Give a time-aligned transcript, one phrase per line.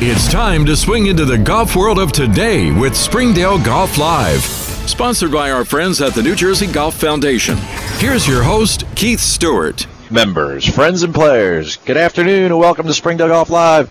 [0.00, 4.38] It's time to swing into the golf world of today with Springdale Golf Live.
[4.38, 7.56] Sponsored by our friends at the New Jersey Golf Foundation.
[7.96, 9.88] Here's your host, Keith Stewart.
[10.08, 13.90] Members, friends, and players, good afternoon and welcome to Springdale Golf Live.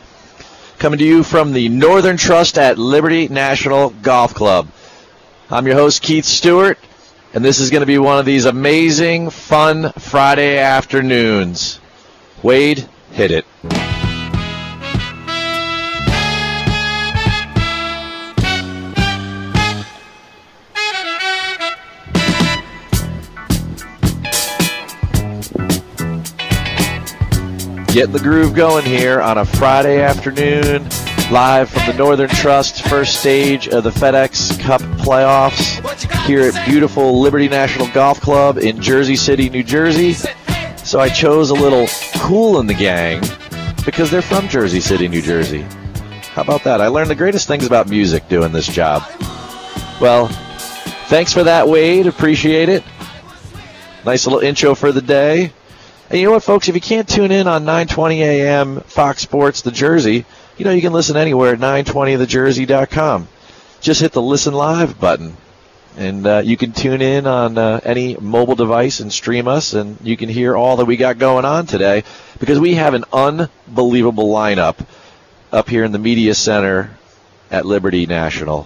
[0.79, 4.70] Coming to you from the Northern Trust at Liberty National Golf Club.
[5.52, 6.80] I'm your host, Keith Stewart,
[7.34, 11.82] and this is going to be one of these amazing, fun Friday afternoons.
[12.42, 13.46] Wade, hit it.
[27.87, 30.87] Getting the groove going here on a Friday afternoon,
[31.32, 35.80] live from the Northern Trust first stage of the FedEx Cup playoffs
[36.25, 40.14] here at beautiful Liberty National Golf Club in Jersey City, New Jersey.
[40.83, 41.88] So I chose a little
[42.19, 43.22] Kool & the Gang
[43.83, 45.61] because they're from Jersey City, New Jersey.
[46.33, 46.81] How about that?
[46.81, 49.02] I learned the greatest things about music doing this job.
[50.00, 50.28] Well,
[51.08, 52.06] thanks for that, Wade.
[52.06, 52.84] Appreciate it.
[54.06, 55.52] Nice little intro for the day.
[56.09, 56.69] And you know what, folks?
[56.69, 58.80] If you can't tune in on 9:20 a.m.
[58.81, 60.25] Fox Sports The Jersey,
[60.58, 63.27] you know you can listen anywhere at 920thejersey.com.
[63.81, 65.35] Just hit the listen live button,
[65.97, 69.97] and uh, you can tune in on uh, any mobile device and stream us, and
[70.02, 72.05] you can hear all that we got going on today
[72.39, 74.78] because we have an unbelievable lineup
[75.52, 76.97] up here in the media center
[77.52, 78.66] at Liberty National.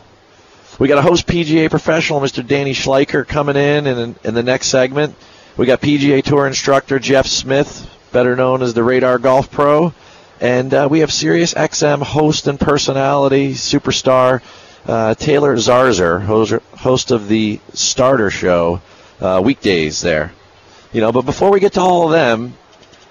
[0.77, 2.45] We got a host PGA professional, Mr.
[2.45, 5.15] Danny Schleichert, coming in in, in the next segment.
[5.57, 9.93] We got PGA Tour instructor Jeff Smith, better known as the Radar Golf Pro.
[10.39, 14.41] And uh, we have Sirius XM host and personality, superstar
[14.87, 16.21] uh, Taylor Zarzour,
[16.77, 18.81] host of the Starter Show,
[19.19, 20.31] uh, weekdays there.
[20.93, 22.53] You know, but before we get to all of them,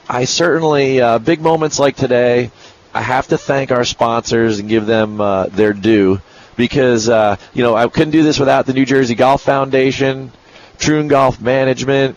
[0.08, 2.50] I certainly, uh, big moments like today,
[2.94, 6.22] I have to thank our sponsors and give them uh, their due
[6.56, 10.32] because, uh, you know, I couldn't do this without the New Jersey Golf Foundation,
[10.78, 12.16] Troon Golf Management,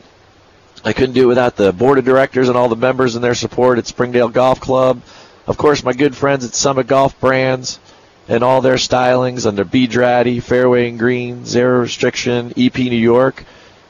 [0.86, 3.36] I couldn't do it without the board of directors and all the members and their
[3.36, 5.02] support at Springdale Golf Club.
[5.48, 7.80] Of course, my good friends at Summit Golf Brands
[8.28, 9.88] and all their stylings under B.
[9.88, 13.44] Draddy, Fairway and Green, Zero Restriction, EP New York,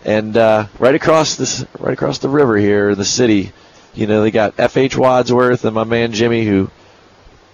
[0.05, 3.51] and uh, right across this, right across the river here, in the city.
[3.93, 4.97] You know, they got F.H.
[4.97, 6.69] Wadsworth and my man Jimmy who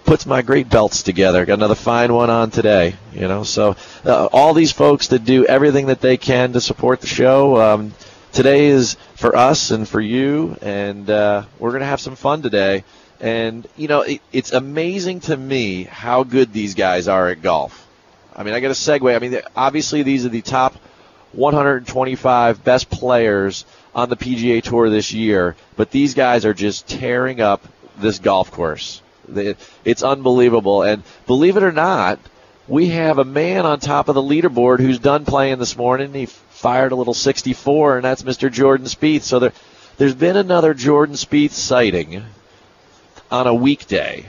[0.04, 1.44] puts my great belts together.
[1.44, 2.96] Got another fine one on today.
[3.12, 7.00] You know, so uh, all these folks that do everything that they can to support
[7.00, 7.60] the show.
[7.60, 7.92] Um,
[8.32, 12.42] today is for us and for you, and uh, we're going to have some fun
[12.42, 12.84] today.
[13.20, 17.86] And, you know, it, it's amazing to me how good these guys are at golf.
[18.34, 19.14] I mean, I got a segue.
[19.14, 20.74] I mean, obviously, these are the top
[21.32, 23.64] 125 best players
[23.94, 27.66] on the PGA Tour this year, but these guys are just tearing up
[27.98, 29.02] this golf course.
[29.84, 30.82] It's unbelievable.
[30.82, 32.18] And believe it or not,
[32.66, 36.14] we have a man on top of the leaderboard who's done playing this morning.
[36.14, 36.26] He
[36.60, 38.52] fired a little 64, and that's Mr.
[38.52, 39.22] Jordan Spieth.
[39.22, 39.52] So there,
[39.96, 42.22] there's been another Jordan Spieth sighting
[43.30, 44.26] on a weekday.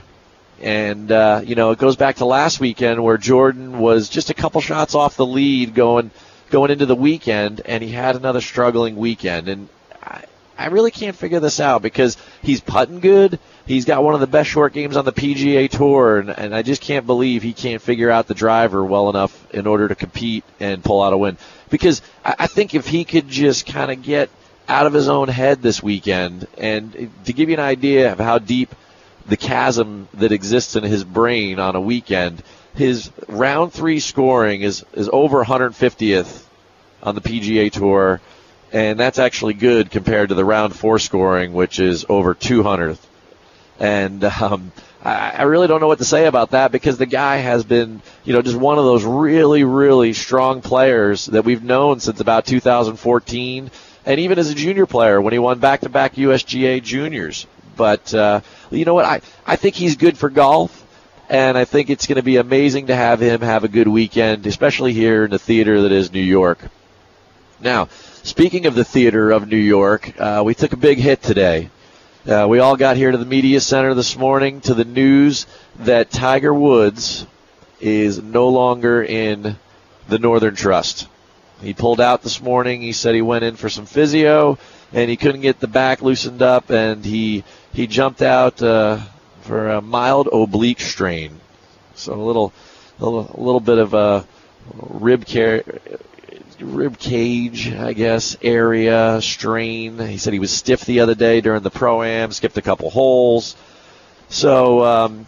[0.61, 4.33] And, uh, you know, it goes back to last weekend where Jordan was just a
[4.33, 6.11] couple shots off the lead going
[6.49, 9.47] going into the weekend, and he had another struggling weekend.
[9.47, 9.69] And
[10.03, 10.25] I,
[10.57, 13.39] I really can't figure this out because he's putting good.
[13.65, 16.61] He's got one of the best short games on the PGA Tour, and, and I
[16.61, 20.43] just can't believe he can't figure out the driver well enough in order to compete
[20.59, 21.37] and pull out a win
[21.71, 24.29] because I think if he could just kind of get
[24.67, 28.37] out of his own head this weekend, and to give you an idea of how
[28.37, 28.75] deep
[29.25, 32.43] the chasm that exists in his brain on a weekend,
[32.75, 36.43] his round three scoring is is over 150th
[37.01, 38.21] on the PGA Tour,
[38.73, 42.99] and that's actually good compared to the round four scoring, which is over 200th.
[43.79, 44.71] And um,
[45.03, 48.33] I really don't know what to say about that because the guy has been, you
[48.33, 53.71] know, just one of those really, really strong players that we've known since about 2014,
[54.05, 57.47] and even as a junior player when he won back-to-back USGA juniors.
[57.75, 59.05] But uh, you know what?
[59.05, 60.85] I I think he's good for golf,
[61.29, 64.45] and I think it's going to be amazing to have him have a good weekend,
[64.45, 66.59] especially here in the theater that is New York.
[67.59, 67.87] Now,
[68.21, 71.69] speaking of the theater of New York, uh, we took a big hit today.
[72.27, 75.47] Uh, we all got here to the media center this morning to the news
[75.79, 77.25] that Tiger Woods
[77.79, 79.57] is no longer in
[80.07, 81.07] the Northern Trust.
[81.61, 82.83] He pulled out this morning.
[82.83, 84.59] He said he went in for some physio
[84.93, 88.99] and he couldn't get the back loosened up, and he he jumped out uh,
[89.41, 91.39] for a mild oblique strain.
[91.95, 92.53] So a little
[92.99, 94.27] a little, a little bit of a
[94.75, 95.63] rib care
[96.61, 99.99] rib cage, I guess, area strain.
[99.99, 102.89] He said he was stiff the other day during the pro am, skipped a couple
[102.89, 103.55] holes.
[104.29, 105.27] So, um,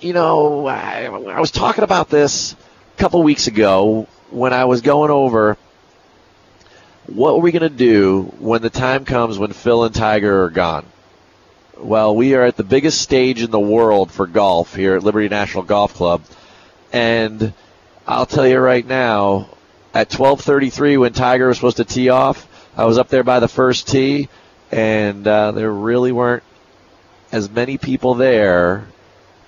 [0.00, 4.80] you know, I, I was talking about this a couple weeks ago when I was
[4.82, 5.56] going over
[7.06, 10.50] what are we going to do when the time comes when Phil and Tiger are
[10.50, 10.86] gone.
[11.76, 15.28] Well, we are at the biggest stage in the world for golf here at Liberty
[15.28, 16.22] National Golf Club,
[16.92, 17.52] and
[18.06, 19.48] I'll tell you right now,
[19.94, 22.46] at 12:33 when Tiger was supposed to tee off,
[22.76, 24.28] I was up there by the first tee,
[24.72, 26.42] and uh, there really weren't
[27.30, 28.86] as many people there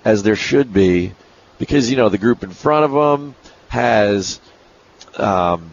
[0.05, 1.13] as there should be,
[1.59, 3.35] because you know the group in front of them
[3.67, 4.39] has
[5.17, 5.71] um,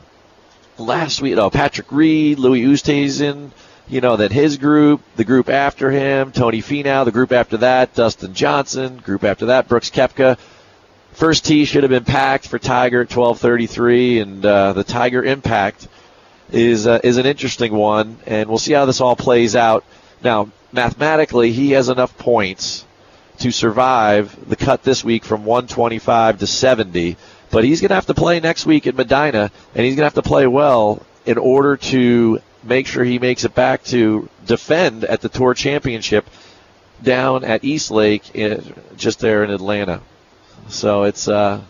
[0.77, 1.37] last week.
[1.39, 3.53] Oh, Patrick Reed, Louis Oosthuizen,
[3.89, 7.95] you know, that his group, the group after him, Tony Finau, the group after that,
[7.95, 10.39] Dustin Johnson, group after that, Brooks Koepka.
[11.15, 15.87] First tee should have been packed for Tiger at 12:33, and uh, the Tiger impact
[16.51, 19.85] is uh, is an interesting one, and we'll see how this all plays out.
[20.25, 22.85] Now, mathematically, he has enough points
[23.39, 27.17] to survive the cut this week from 125 to 70,
[27.49, 30.15] but he's going to have to play next week at Medinah, and he's going to
[30.15, 35.05] have to play well in order to make sure he makes it back to defend
[35.05, 36.27] at the Tour Championship
[37.05, 40.01] down at East Lake, in, just there in Atlanta.
[40.69, 41.61] So it's uh,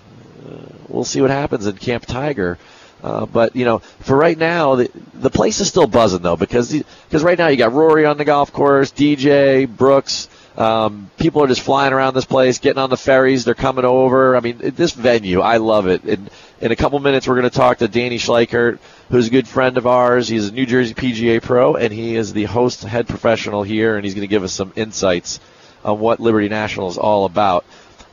[0.88, 2.58] we'll see what happens in Camp Tiger.
[3.02, 6.72] Uh, but you know, for right now, the, the place is still buzzing though because
[6.72, 10.28] because right now you got Rory on the golf course, DJ Brooks.
[10.56, 13.44] Um, people are just flying around this place, getting on the ferries.
[13.44, 14.36] They're coming over.
[14.36, 16.04] I mean, this venue, I love it.
[16.04, 16.30] And
[16.60, 18.78] in a couple minutes, we're going to talk to Danny Schleichert,
[19.10, 20.28] who's a good friend of ours.
[20.28, 24.04] He's a New Jersey PGA pro, and he is the host head professional here, and
[24.04, 25.40] he's going to give us some insights
[25.84, 27.64] on what Liberty National is all about.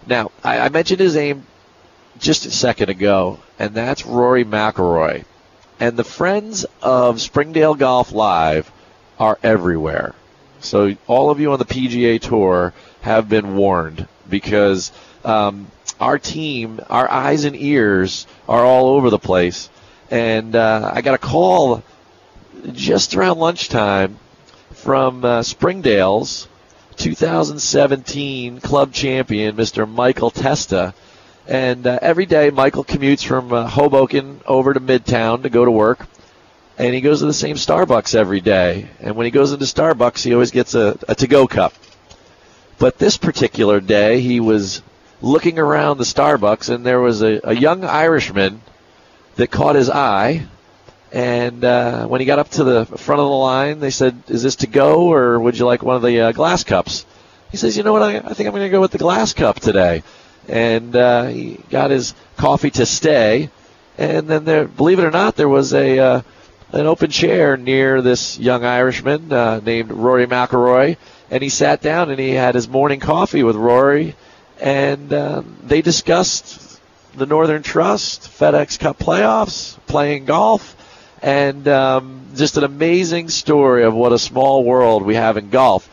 [0.07, 1.45] Now, I, I mentioned his name
[2.19, 5.25] just a second ago, and that's Rory McIlroy.
[5.79, 8.71] And the friends of Springdale Golf Live
[9.19, 10.13] are everywhere.
[10.59, 14.91] So all of you on the PGA Tour have been warned because
[15.25, 15.67] um,
[15.99, 19.69] our team, our eyes and ears are all over the place.
[20.11, 21.83] And uh, I got a call
[22.73, 24.19] just around lunchtime
[24.71, 26.47] from uh, Springdale's
[27.01, 29.89] 2017 club champion, Mr.
[29.89, 30.93] Michael Testa.
[31.47, 35.71] And uh, every day, Michael commutes from uh, Hoboken over to Midtown to go to
[35.71, 36.05] work.
[36.77, 38.87] And he goes to the same Starbucks every day.
[38.99, 41.73] And when he goes into Starbucks, he always gets a, a to go cup.
[42.77, 44.83] But this particular day, he was
[45.23, 48.61] looking around the Starbucks, and there was a, a young Irishman
[49.37, 50.45] that caught his eye.
[51.11, 54.43] And uh, when he got up to the front of the line, they said, "Is
[54.43, 57.05] this to go, or would you like one of the uh, glass cups?"
[57.51, 58.03] He says, "You know what?
[58.03, 60.03] I, I think I'm going to go with the glass cup today."
[60.47, 63.49] And uh, he got his coffee to stay.
[63.97, 66.21] And then there, believe it or not, there was a uh,
[66.71, 70.95] an open chair near this young Irishman uh, named Rory McIlroy,
[71.29, 74.15] and he sat down and he had his morning coffee with Rory,
[74.61, 76.79] and um, they discussed
[77.15, 80.77] the Northern Trust, FedEx Cup playoffs, playing golf,
[81.21, 85.87] and um, just an amazing story of what a small world we have in golf.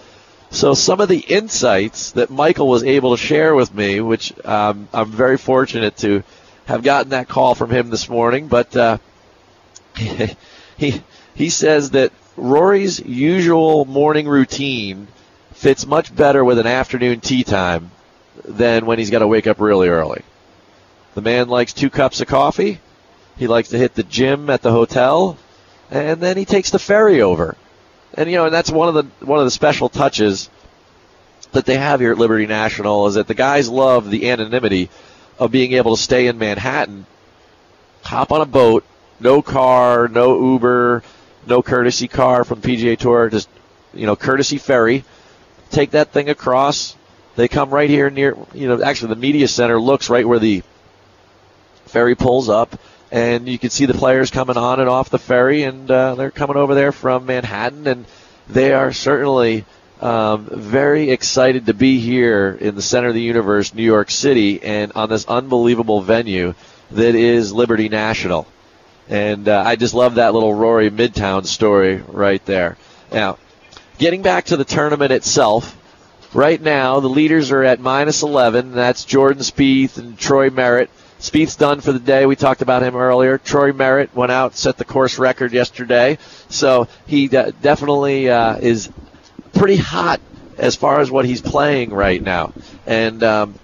[0.50, 4.88] So some of the insights that Michael was able to share with me, which um,
[4.94, 6.22] I'm very fortunate to
[6.64, 8.98] have gotten that call from him this morning, but uh,
[9.96, 11.02] he
[11.34, 15.08] he says that Rory's usual morning routine
[15.52, 17.90] fits much better with an afternoon tea time
[18.44, 20.22] than when he's got to wake up really early.
[21.14, 22.80] The man likes two cups of coffee.
[23.38, 25.38] He likes to hit the gym at the hotel,
[25.90, 27.56] and then he takes the ferry over.
[28.14, 30.50] And you know, and that's one of the one of the special touches
[31.52, 34.90] that they have here at Liberty National is that the guys love the anonymity
[35.38, 37.06] of being able to stay in Manhattan,
[38.02, 38.84] hop on a boat,
[39.20, 41.02] no car, no Uber,
[41.46, 43.48] no courtesy car from PGA Tour, just
[43.94, 45.04] you know, courtesy ferry.
[45.70, 46.96] Take that thing across.
[47.36, 50.62] They come right here near, you know, actually the media center looks right where the
[51.86, 52.78] ferry pulls up,
[53.10, 56.30] and you can see the players coming on and off the ferry, and uh, they're
[56.30, 58.06] coming over there from Manhattan, and
[58.48, 59.64] they are certainly
[60.00, 64.62] um, very excited to be here in the center of the universe, New York City,
[64.62, 66.54] and on this unbelievable venue
[66.90, 68.46] that is Liberty National.
[69.08, 72.76] And uh, I just love that little Rory Midtown story right there.
[73.10, 73.38] Now,
[73.96, 75.76] getting back to the tournament itself,
[76.34, 78.72] right now the leaders are at minus 11.
[78.72, 80.90] That's Jordan Spieth and Troy Merritt.
[81.20, 82.26] Spieth's done for the day.
[82.26, 83.38] We talked about him earlier.
[83.38, 88.90] Troy Merritt went out, set the course record yesterday, so he definitely uh, is
[89.52, 90.20] pretty hot
[90.56, 92.52] as far as what he's playing right now.
[92.86, 93.58] And um,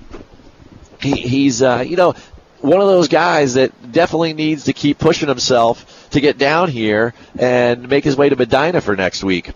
[1.01, 2.15] he, he's, uh, you know,
[2.61, 7.15] one of those guys that definitely needs to keep pushing himself to get down here
[7.39, 9.51] and make his way to Medinah for next week.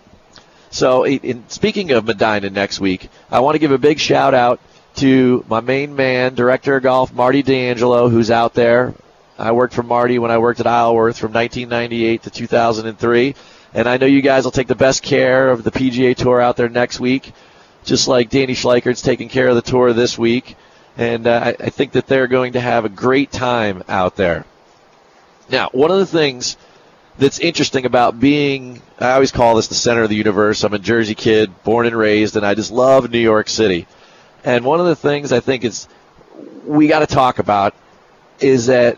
[0.69, 4.59] So, in, speaking of Medinah next week, I want to give a big shout out
[4.95, 8.93] to my main man, director of golf, Marty D'Angelo, who's out there.
[9.37, 13.35] I worked for Marty when I worked at Isleworth from 1998 to 2003.
[13.73, 16.57] And I know you guys will take the best care of the PGA Tour out
[16.57, 17.31] there next week,
[17.83, 20.57] just like Danny Schleichert's taking care of the tour this week.
[20.97, 24.45] And uh, I, I think that they're going to have a great time out there.
[25.49, 26.57] Now, one of the things
[27.17, 30.63] that's interesting about being, I always call this the center of the universe.
[30.63, 33.87] I'm a Jersey kid, born and raised, and I just love New York City.
[34.43, 35.87] And one of the things I think is
[36.65, 37.73] we got to talk about
[38.39, 38.97] is that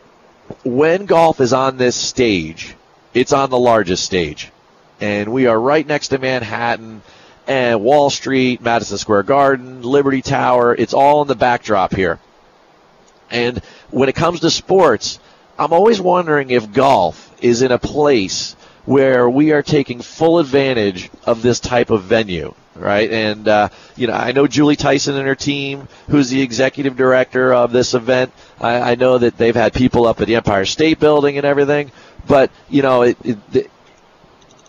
[0.63, 2.75] when golf is on this stage,
[3.13, 4.51] it's on the largest stage.
[4.99, 7.01] And we are right next to Manhattan
[7.47, 10.75] and Wall Street, Madison Square Garden, Liberty Tower.
[10.75, 12.19] It's all in the backdrop here.
[13.31, 15.19] And when it comes to sports,
[15.57, 18.55] I'm always wondering if golf is in a place
[18.85, 23.09] where we are taking full advantage of this type of venue right?
[23.11, 27.53] And uh, you know, I know Julie Tyson and her team, who's the executive director
[27.53, 28.31] of this event.
[28.59, 31.91] I, I know that they've had people up at the Empire State Building and everything,
[32.27, 33.69] but you know, it, it, the,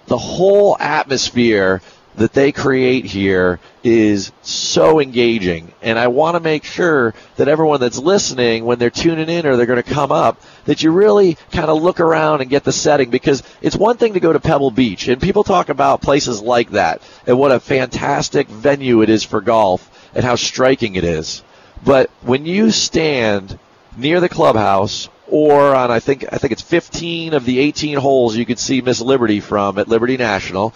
[0.06, 1.80] the whole atmosphere
[2.16, 5.73] that they create here is so engaging.
[5.81, 9.57] And I want to make sure that everyone that's listening, when they're tuning in or
[9.57, 12.73] they're going to come up, that you really kind of look around and get the
[12.73, 15.09] setting because it's one thing to go to Pebble Beach.
[15.09, 19.40] And people talk about places like that and what a fantastic venue it is for
[19.40, 21.42] golf and how striking it is.
[21.85, 23.59] But when you stand
[23.97, 28.36] near the clubhouse or on I think I think it's 15 of the 18 holes
[28.36, 30.74] you can see Miss Liberty from at Liberty National.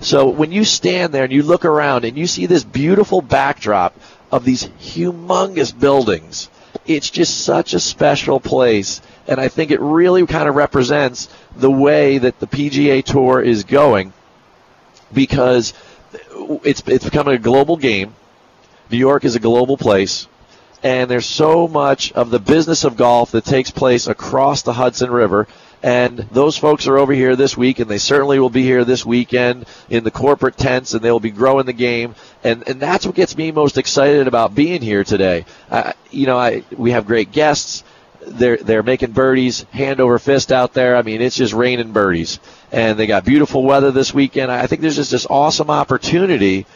[0.00, 3.94] So when you stand there and you look around and you see this beautiful backdrop
[4.32, 6.48] of these humongous buildings,
[6.86, 9.02] it's just such a special place.
[9.26, 13.64] And I think it really kind of represents the way that the PGA Tour is
[13.64, 14.14] going
[15.12, 15.74] because
[16.64, 18.14] it's it's becoming a global game.
[18.90, 20.28] New York is a global place
[20.82, 25.10] and there's so much of the business of golf that takes place across the Hudson
[25.10, 25.46] River.
[25.82, 29.06] And those folks are over here this week, and they certainly will be here this
[29.06, 32.16] weekend in the corporate tents, and they will be growing the game.
[32.42, 35.44] And and that's what gets me most excited about being here today.
[36.10, 37.84] You know, I we have great guests.
[38.26, 40.96] They're they're making birdies hand over fist out there.
[40.96, 42.40] I mean, it's just raining birdies,
[42.72, 44.50] and they got beautiful weather this weekend.
[44.50, 46.66] I think there's just this awesome opportunity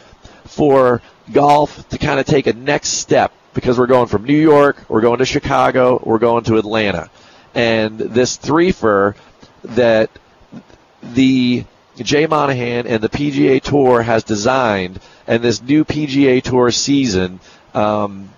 [0.45, 4.85] for golf to kind of take a next step because we're going from New York,
[4.89, 7.11] we're going to Chicago, we're going to Atlanta.
[7.55, 9.15] And this threefer
[9.65, 10.11] that
[11.03, 11.65] the
[11.97, 17.41] Jay Monahan and the PGA Tour has designed, and this new PGA Tour season,
[17.75, 18.31] um,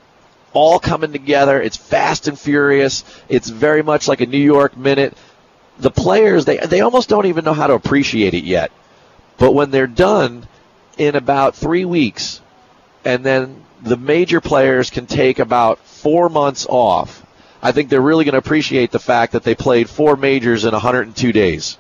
[0.53, 1.61] all coming together.
[1.61, 3.05] It's fast and furious.
[3.29, 5.17] It's very much like a New York minute.
[5.79, 8.71] The players, they, they almost don't even know how to appreciate it yet.
[9.37, 10.47] But when they're done
[10.97, 12.41] in about three weeks,
[13.05, 17.25] and then the major players can take about four months off.
[17.63, 20.73] I think they're really going to appreciate the fact that they played four majors in
[20.73, 21.79] 102 days.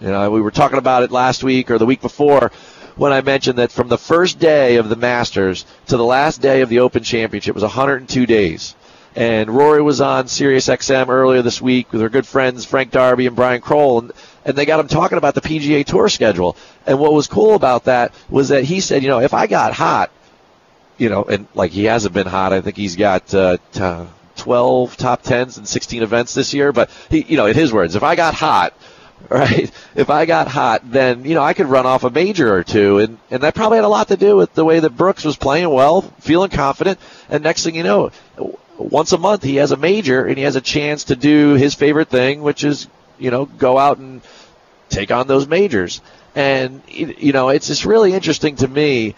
[0.00, 2.52] You know, we were talking about it last week or the week before
[2.96, 6.60] when I mentioned that from the first day of the Masters to the last day
[6.60, 8.74] of the Open Championship was 102 days.
[9.16, 13.26] And Rory was on Sirius XM earlier this week with our good friends Frank Darby
[13.26, 14.12] and Brian Kroll, and,
[14.44, 16.56] and they got him talking about the PGA Tour schedule.
[16.84, 19.72] And what was cool about that was that he said, you know, if I got
[19.72, 20.10] hot,
[20.98, 22.52] you know, and like he hasn't been hot.
[22.52, 26.72] I think he's got uh, t- 12 top tens and 16 events this year.
[26.72, 28.74] But he, you know, in his words, if I got hot,
[29.28, 29.70] right?
[29.94, 32.98] If I got hot, then you know I could run off a major or two,
[32.98, 35.36] and and that probably had a lot to do with the way that Brooks was
[35.36, 36.98] playing well, feeling confident,
[37.28, 38.10] and next thing you know,
[38.76, 41.74] once a month he has a major and he has a chance to do his
[41.74, 44.20] favorite thing, which is you know go out and
[44.90, 46.00] take on those majors.
[46.34, 49.14] And you know, it's just really interesting to me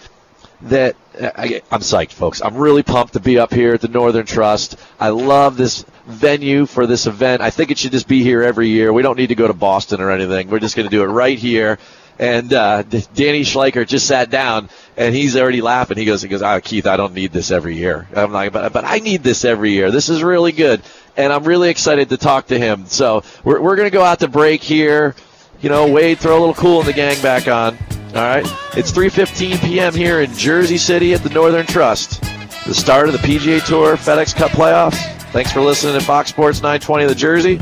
[0.63, 2.43] that I, am psyched, folks.
[2.43, 4.77] I'm really pumped to be up here at the Northern Trust.
[4.99, 7.43] I love this venue for this event.
[7.43, 8.93] I think it should just be here every year.
[8.93, 10.49] We don't need to go to Boston or anything.
[10.49, 11.79] We're just going to do it right here.
[12.19, 15.99] And uh, Danny Schleichert just sat down, and he's already laughing.
[15.99, 18.73] He goes, "He goes, oh, Keith, I don't need this every year." I'm like, "But,
[18.73, 19.91] but I need this every year.
[19.91, 20.81] This is really good."
[21.19, 22.87] And I'm really excited to talk to him.
[22.87, 25.15] So we're, we're going to go out to break here.
[25.61, 27.77] You know, Wade, throw a little Kool & the Gang back on.
[28.17, 28.47] All right.
[28.75, 29.93] It's 3:15 p.m.
[29.93, 32.23] here in Jersey City at the Northern Trust.
[32.65, 34.97] The start of the PGA Tour FedEx Cup playoffs.
[35.33, 37.57] Thanks for listening to Fox Sports 920 The Jersey.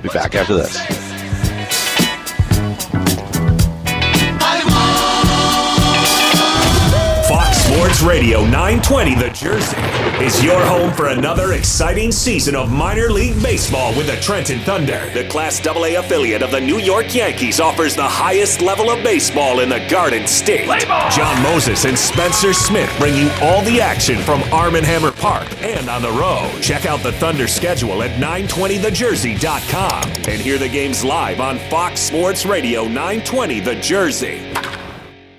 [0.00, 1.11] Be back after this.
[8.02, 9.76] Sports Sports Radio 920 The Jersey
[10.24, 15.08] is your home for another exciting season of minor league baseball with the Trenton Thunder.
[15.14, 19.60] The Class AA affiliate of the New York Yankees offers the highest level of baseball
[19.60, 20.68] in the Garden State.
[21.14, 25.46] John Moses and Spencer Smith bring you all the action from Arm & Hammer Park
[25.62, 26.60] and on the road.
[26.60, 32.44] Check out the Thunder schedule at 920thejersey.com and hear the games live on Fox Sports
[32.46, 34.71] Radio 920 The Jersey.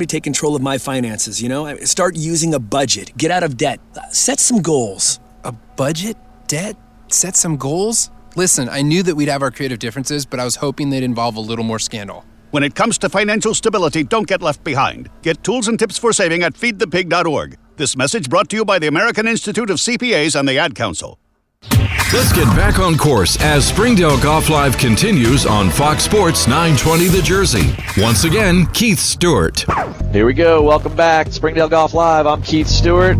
[0.00, 1.42] to take control of my finances.
[1.42, 5.20] You know, start using a budget, get out of debt, Uh, set some goals.
[5.44, 6.16] A budget?
[6.48, 6.76] Debt?
[7.08, 8.10] Set some goals?
[8.36, 11.36] Listen, I knew that we'd have our creative differences, but I was hoping they'd involve
[11.36, 12.24] a little more scandal.
[12.50, 15.08] When it comes to financial stability, don't get left behind.
[15.22, 17.56] Get tools and tips for saving at feedthepig.org.
[17.76, 21.18] This message brought to you by the American Institute of CPAs and the Ad Council.
[22.12, 27.20] Let's get back on course as Springdale Golf Live continues on Fox Sports 920 The
[27.22, 27.74] Jersey.
[28.00, 29.64] Once again, Keith Stewart.
[30.12, 30.62] Here we go.
[30.62, 31.32] Welcome back.
[31.32, 32.26] Springdale Golf Live.
[32.26, 33.16] I'm Keith Stewart.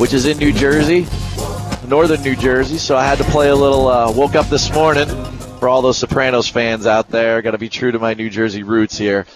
[0.00, 1.06] Which is in New Jersey,
[1.86, 2.78] northern New Jersey.
[2.78, 3.86] So I had to play a little.
[3.86, 5.06] Uh, woke up this morning
[5.58, 7.42] for all those Sopranos fans out there.
[7.42, 9.26] Got to be true to my New Jersey roots here.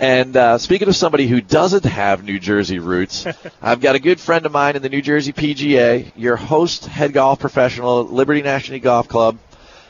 [0.00, 3.28] And uh, speaking of somebody who doesn't have New Jersey roots,
[3.62, 7.12] I've got a good friend of mine in the New Jersey PGA, your host, head
[7.12, 9.38] golf professional at Liberty National Golf Club.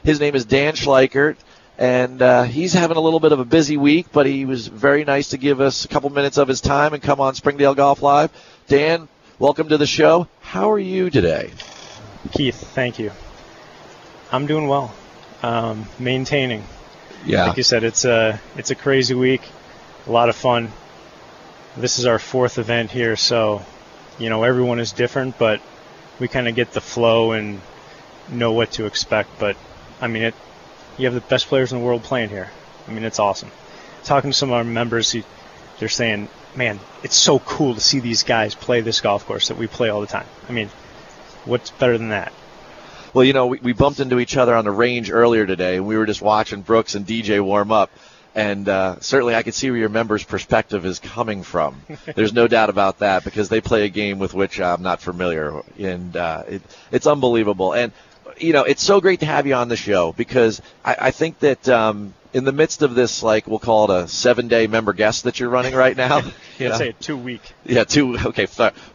[0.04, 1.36] His name is Dan Schleichert,
[1.78, 5.04] and uh, he's having a little bit of a busy week, but he was very
[5.04, 8.02] nice to give us a couple minutes of his time and come on Springdale Golf
[8.02, 8.30] Live.
[8.66, 10.26] Dan, welcome to the show.
[10.40, 11.52] How are you today?
[12.32, 13.12] Keith, thank you.
[14.32, 14.92] I'm doing well.
[15.42, 16.64] Um, maintaining.
[17.24, 17.46] Yeah.
[17.46, 19.42] Like you said, it's a it's a crazy week,
[20.06, 20.70] a lot of fun.
[21.76, 23.64] This is our fourth event here, so
[24.18, 25.60] you know everyone is different, but
[26.18, 27.60] we kind of get the flow and
[28.28, 29.38] know what to expect.
[29.38, 29.56] But
[30.00, 30.34] I mean, it
[30.96, 32.50] you have the best players in the world playing here.
[32.88, 33.50] I mean, it's awesome.
[34.04, 35.14] Talking to some of our members,
[35.78, 39.56] they're saying, "Man, it's so cool to see these guys play this golf course that
[39.56, 40.70] we play all the time." I mean,
[41.44, 42.32] what's better than that?
[43.14, 45.86] Well, you know, we, we bumped into each other on the range earlier today, and
[45.86, 47.90] we were just watching Brooks and DJ warm up.
[48.34, 51.80] And uh, certainly, I could see where your members' perspective is coming from.
[52.14, 55.62] There's no doubt about that because they play a game with which I'm not familiar,
[55.78, 56.62] and uh, it,
[56.92, 57.72] it's unbelievable.
[57.72, 57.92] And
[58.38, 61.38] you know, it's so great to have you on the show because I, I think
[61.40, 65.24] that um, in the midst of this, like we'll call it a seven-day member guest
[65.24, 66.18] that you're running right now.
[66.58, 67.40] you know, say two week.
[67.64, 68.18] yeah, two.
[68.18, 68.46] Okay,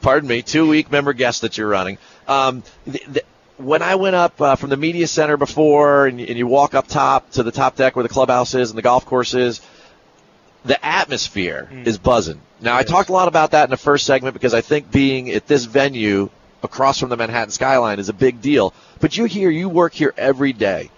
[0.02, 0.42] pardon me.
[0.42, 1.98] Two week member guest that you're running.
[2.28, 3.26] Um, th- th-
[3.58, 6.88] when I went up uh, from the media center before, and, and you walk up
[6.88, 9.62] top to the top deck where the clubhouse is and the golf course is,
[10.66, 12.42] the atmosphere is buzzing.
[12.62, 12.92] Now, I It is.
[12.92, 15.66] talked a lot about that in the first segment because I think being at this
[15.66, 16.30] venue
[16.64, 18.74] across from the Manhattan skyline is a big deal.
[19.02, 20.90] But you're here, you work here every day.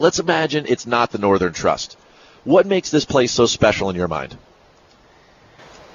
[0.00, 1.96] Let's imagine it's not the Northern Trust.
[2.44, 4.36] What makes this place so special in your mind?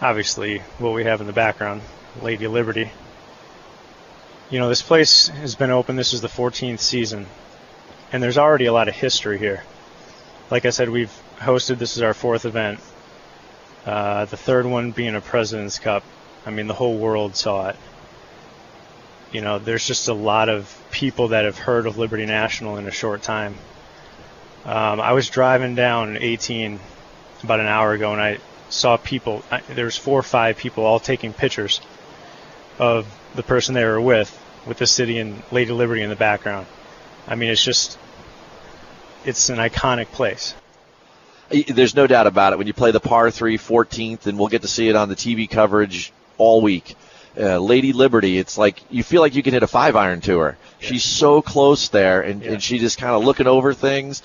[0.02, 1.82] Obviously, what we have in the background,
[2.22, 2.92] Lady Liberty.
[4.50, 5.96] You know, this place has been open.
[5.96, 7.28] This is the 14th season,
[8.12, 9.64] and there's already a lot of history here.
[10.52, 11.78] Like I said, we've hosted.
[11.78, 12.82] This is our fourth event.
[13.86, 16.04] Uh, the third one being a President's Cup.
[16.46, 17.78] I mean, the whole world saw it.
[19.32, 22.86] You know, there's just a lot of people that have heard of Liberty National in
[22.86, 23.56] a short time.
[24.66, 26.80] Um, I was driving down 18
[27.44, 28.38] about an hour ago, and I
[28.70, 29.44] saw people.
[29.52, 31.82] I, there was four or five people all taking pictures
[32.80, 34.32] of the person they were with,
[34.66, 36.66] with the city and Lady Liberty in the background.
[37.28, 37.98] I mean, it's just,
[39.26, 40.56] it's an iconic place.
[41.68, 42.58] There's no doubt about it.
[42.58, 45.16] When you play the par 3 14th, and we'll get to see it on the
[45.16, 46.96] TV coverage all week.
[47.38, 50.40] Uh, Lady Liberty, it's like you feel like you can hit a five iron to
[50.40, 50.58] her.
[50.80, 52.52] She's so close there, and, Yeah.
[52.54, 54.22] and she just kind of looking over things.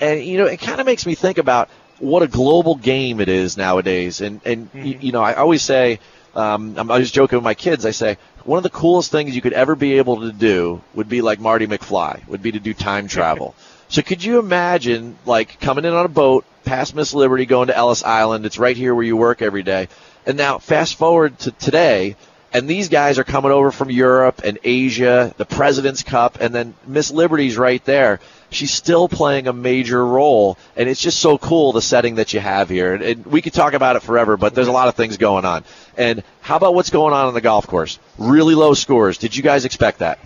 [0.00, 3.28] And, you know, it kind of makes me think about what a global game it
[3.28, 4.20] is nowadays.
[4.20, 5.98] And, and y- you know, I always say
[6.34, 7.84] Um, I'm always joking with my kids.
[7.84, 11.08] I say one of the coolest things you could ever be able to do would
[11.08, 13.54] be like Marty McFly, would be to do time travel.
[13.88, 17.76] so could you imagine like coming in on a boat past Miss Liberty, going to
[17.76, 18.46] Ellis Island?
[18.46, 19.88] It's right here where you work every day.
[20.26, 22.14] And now fast forward to today,
[22.52, 26.74] and these guys are coming over from Europe and Asia, the President's Cup, and then
[26.86, 28.20] Miss Liberty's right there.
[28.50, 32.40] She's still playing a major role, and it's just so cool the setting that you
[32.40, 32.94] have here.
[32.94, 35.44] And, and we could talk about it forever, but there's a lot of things going
[35.44, 35.64] on.
[35.98, 37.98] And how about what's going on on the golf course?
[38.16, 39.18] Really low scores.
[39.18, 40.18] Did you guys expect that?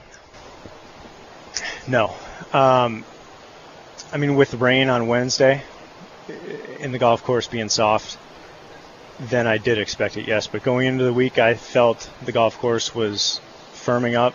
[1.89, 2.15] No.
[2.53, 3.05] Um,
[4.13, 5.63] I mean, with rain on Wednesday,
[6.79, 8.19] in the golf course being soft,
[9.19, 10.47] then I did expect it, yes.
[10.47, 13.41] But going into the week, I felt the golf course was
[13.75, 14.35] firming up.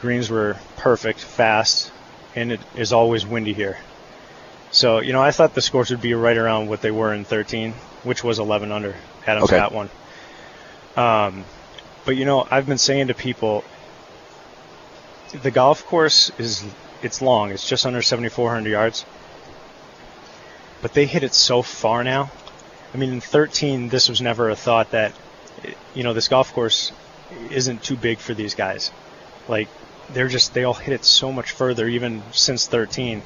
[0.00, 1.90] Greens were perfect, fast,
[2.36, 3.78] and it is always windy here.
[4.70, 7.24] So, you know, I thought the scores would be right around what they were in
[7.24, 7.72] 13,
[8.04, 8.94] which was 11 under.
[9.26, 9.56] Adams Okay.
[9.56, 9.88] got one.
[10.96, 11.44] Um,
[12.04, 13.64] but, you know, I've been saying to people,
[15.32, 16.62] the golf course is
[17.02, 17.50] it's long.
[17.50, 19.04] It's just under 7,400 yards.
[20.82, 22.30] But they hit it so far now.
[22.94, 25.12] I mean, in 13, this was never a thought that,
[25.94, 26.92] you know, this golf course
[27.50, 28.90] isn't too big for these guys.
[29.48, 29.68] Like,
[30.12, 33.22] they're just, they all hit it so much further, even since 13.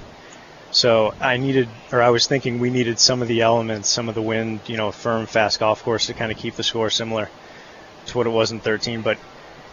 [0.73, 4.14] So I needed, or I was thinking we needed some of the elements, some of
[4.14, 6.90] the wind, you know, a firm, fast golf course to kind of keep the score
[6.90, 7.29] similar
[8.07, 9.03] to what it was in 13.
[9.03, 9.19] But,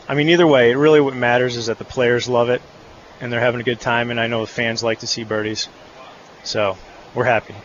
[0.07, 2.61] I mean, either way, it really what matters is that the players love it
[3.19, 5.69] and they're having a good time, and I know the fans like to see birdies.
[6.43, 6.77] So
[7.13, 7.55] we're happy.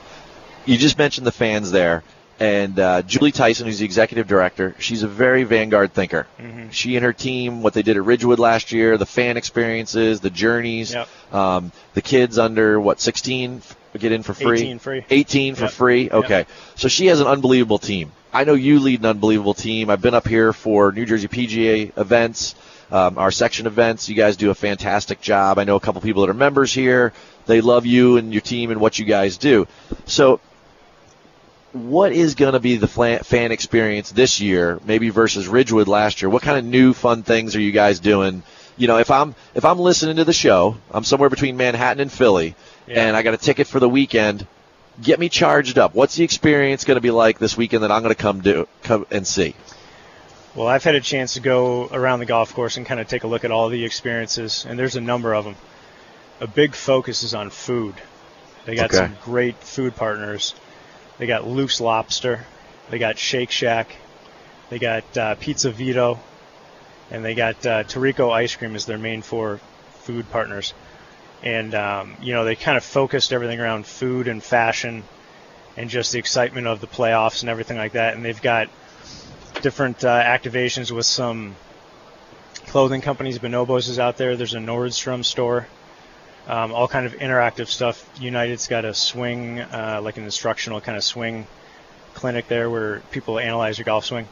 [0.65, 2.03] you just mentioned the fans there,
[2.43, 6.27] and uh, Julie Tyson, who's the executive director, she's a very vanguard thinker.
[6.73, 10.31] She and her team, what they did at Ridgewood last year, the fan experiences, the
[10.31, 11.09] journeys, Yep.
[11.33, 13.63] um, the kids under what 16
[13.97, 15.05] get in for free, 18 free.
[15.09, 15.71] 18 for Yep.
[15.73, 16.11] free.
[16.11, 18.11] Okay, so she has an unbelievable team.
[18.33, 19.89] I know you lead an unbelievable team.
[19.89, 22.57] I've been up here for New Jersey PGA events,
[22.91, 24.09] um, our section events.
[24.09, 25.59] You guys do a fantastic job.
[25.61, 27.13] I know a couple people that are members here.
[27.47, 29.69] They love you and your team and what you guys do.
[30.07, 30.41] So
[31.73, 36.29] what is going to be the fan experience this year, maybe versus Ridgewood last year?
[36.29, 38.43] What kind of new fun things are you guys doing?
[38.77, 42.13] You know, if I'm if I'm listening to the show, I'm somewhere between Manhattan and
[42.13, 42.55] Philly,
[42.87, 43.07] Yeah.
[43.07, 44.47] and I got a ticket for the weekend.
[45.03, 45.95] Get me charged up.
[45.95, 48.69] What's the experience going to be like this weekend that I'm going to come do
[48.83, 49.55] come and see?
[50.55, 53.25] Well, I've had a chance to go around the golf course and kind of take
[53.25, 55.57] a look at all the experiences, and there's a number of them.
[56.41, 57.95] A big focus is on food.
[58.67, 58.99] They got Okay.
[58.99, 60.55] some great food partners.
[61.23, 62.45] They got Luke's Lobster,
[62.91, 63.95] they got Shake Shack,
[64.71, 66.19] they got uh, Pizza Vito,
[67.13, 67.85] and they got uh,
[68.33, 69.61] Ice Cream as their main four
[70.01, 70.75] food partners.
[71.45, 75.05] And um, you know they kind of focused everything around food and fashion,
[75.77, 78.15] and just the excitement of the playoffs and everything like that.
[78.15, 78.69] And they've got
[79.61, 81.55] different uh, activations with some
[82.67, 83.39] clothing companies.
[83.39, 84.35] Bonobos is out there.
[84.35, 85.69] There's a Nordstrom store.
[86.47, 88.09] Um, all kind of interactive stuff.
[88.21, 91.47] United's got a swing, uh, like an instructional kind of swing
[92.15, 94.27] clinic there where people analyze your golf swing.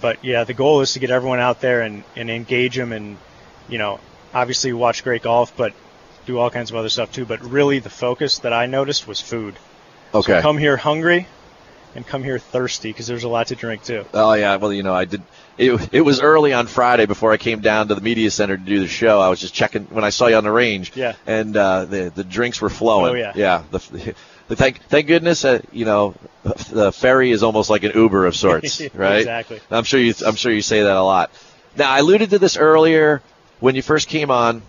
[0.00, 3.16] But yeah, the goal is to get everyone out there and, and engage them and,
[3.68, 4.00] you know,
[4.34, 5.72] obviously watch great golf, but
[6.26, 7.24] do all kinds of other stuff too.
[7.24, 9.54] But really the focus that I noticed was food.
[10.12, 10.40] Okay.
[10.40, 11.26] Come here hungry
[11.96, 14.04] and come here thirsty because there's a lot to drink too.
[14.14, 15.22] Oh yeah, well you know I did.
[15.58, 18.62] It, it was early on Friday before I came down to the media center to
[18.62, 19.20] do the show.
[19.20, 20.92] I was just checking when I saw you on the range.
[20.94, 21.14] Yeah.
[21.26, 23.14] And uh, the the drinks were flowing.
[23.14, 23.32] Oh, yeah.
[23.34, 23.62] Yeah.
[23.70, 24.14] The,
[24.48, 26.14] the thank thank goodness uh, you know
[26.70, 29.18] the ferry is almost like an Uber of sorts, right?
[29.18, 29.60] Exactly.
[29.70, 31.30] I'm sure you I'm sure you say that a lot.
[31.76, 33.22] Now I alluded to this earlier
[33.60, 34.62] when you first came on.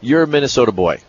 [0.00, 1.00] You're a Minnesota boy,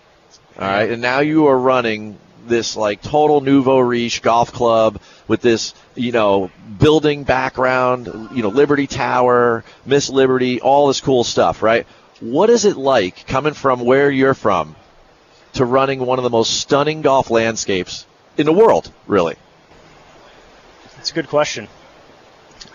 [0.57, 5.41] all right, and now you are running this like total nouveau riche golf club with
[5.41, 11.63] this you know building background, you know Liberty Tower, Miss Liberty, all this cool stuff,
[11.63, 11.87] right?
[12.19, 14.75] What is it like coming from where you're from
[15.53, 18.05] to running one of the most stunning golf landscapes
[18.37, 19.37] in the world, really?
[20.97, 21.69] It's a good question.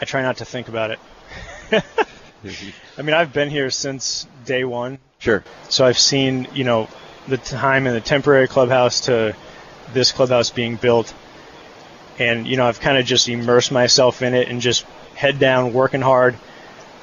[0.00, 0.98] I try not to think about it.
[2.98, 5.44] I mean, I've been here since day one, Sure.
[5.68, 6.88] so I've seen, you know,
[7.28, 9.34] the time in the temporary clubhouse to
[9.92, 11.12] this clubhouse being built.
[12.18, 15.72] And, you know, I've kind of just immersed myself in it and just head down,
[15.72, 16.36] working hard,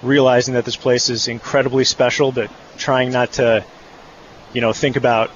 [0.02, 3.66] realizing that this place is incredibly special, but trying not to,
[4.54, 5.32] you know, think about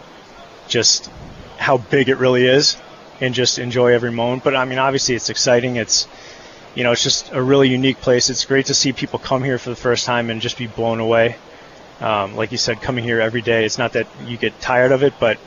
[0.67, 1.09] just
[1.57, 2.77] how big it really is
[3.21, 4.43] and just enjoy every moment.
[4.43, 5.75] But I mean, obviously, it's exciting.
[5.75, 6.07] It's,
[6.73, 8.29] you know, it's just a really unique place.
[8.29, 10.99] It's great to see people come here for the first time and just be blown
[10.99, 11.35] away.
[12.01, 15.03] Um, like you said, coming here every day, it's not that you get tired of
[15.03, 15.37] it, but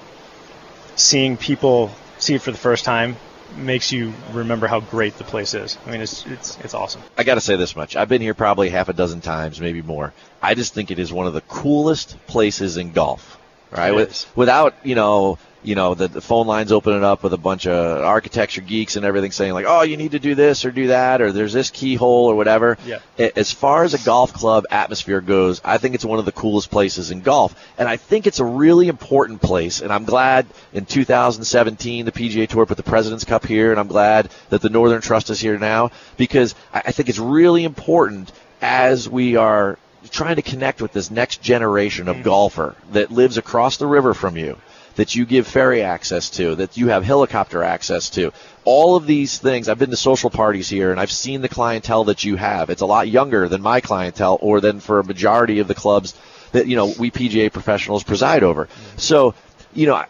[0.97, 3.17] seeing people see it for the first time
[3.57, 5.79] makes you remember how great the place is.
[5.87, 7.03] I mean, it's it's it's awesome.
[7.17, 7.97] I got to say this much.
[7.97, 10.13] I've been here probably half a dozen times, maybe more.
[10.43, 13.39] I just think it is one of the coolest places in golf.
[13.71, 13.95] Right?
[13.95, 17.67] With, without, you know, you know, the, the phone lines opening up with a bunch
[17.67, 20.89] of architecture geeks and everything saying like, "Oh, you need to do this or do
[20.89, 23.01] that or there's this keyhole or whatever." Yeah.
[23.37, 26.71] As far as a golf club atmosphere goes, I think it's one of the coolest
[26.71, 29.81] places in golf, and I think it's a really important place.
[29.81, 33.89] And I'm glad in 2017 the PGA Tour put the Presidents Cup here, and I'm
[33.89, 38.33] glad that the Northern Trust is here now because I I think it's really important
[38.63, 39.79] as we are
[40.11, 42.25] trying to connect with this next generation of mm-hmm.
[42.25, 44.57] golfer that lives across the river from you
[44.99, 48.33] that you give ferry access to, that you have helicopter access to.
[48.65, 52.03] All of these things, I've been to social parties here and I've seen the clientele
[52.05, 52.69] that you have.
[52.69, 56.19] It's a lot younger than my clientele or than for a majority of the clubs
[56.51, 58.69] that, you know, we PGA professionals preside over.
[58.97, 59.37] So,
[59.73, 60.07] you know, I,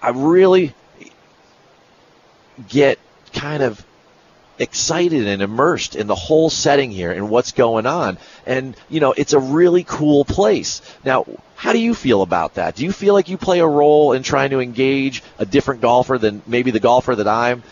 [0.00, 0.74] I really
[2.66, 2.98] get
[3.34, 3.84] kind of
[4.58, 8.18] excited and immersed in the whole setting here and what's going on.
[8.46, 10.82] And, you know, it's a really cool place.
[11.04, 12.76] Now, how do you feel about that?
[12.76, 16.18] Do you feel like you play a role in trying to engage a different golfer
[16.18, 17.62] than maybe the golfer that I'm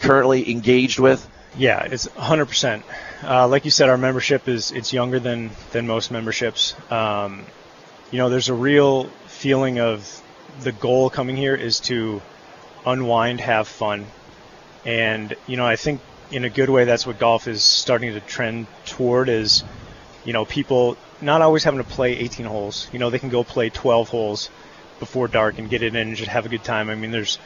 [0.00, 1.28] currently engaged with?
[1.56, 2.82] Yeah, it's 100%.
[3.22, 6.74] Uh, like you said, our membership is it's younger than than most memberships.
[6.90, 7.44] Um,
[8.10, 10.22] you know, there's a real feeling of
[10.60, 12.22] the goal coming here is to
[12.86, 14.06] unwind, have fun,
[14.84, 18.20] and you know, I think in a good way that's what golf is starting to
[18.20, 19.28] trend toward.
[19.28, 19.64] Is
[20.24, 22.88] you know, people not always having to play 18 holes.
[22.92, 24.50] You know, they can go play 12 holes
[24.98, 26.90] before dark and get it in and just have a good time.
[26.90, 27.38] I mean, there's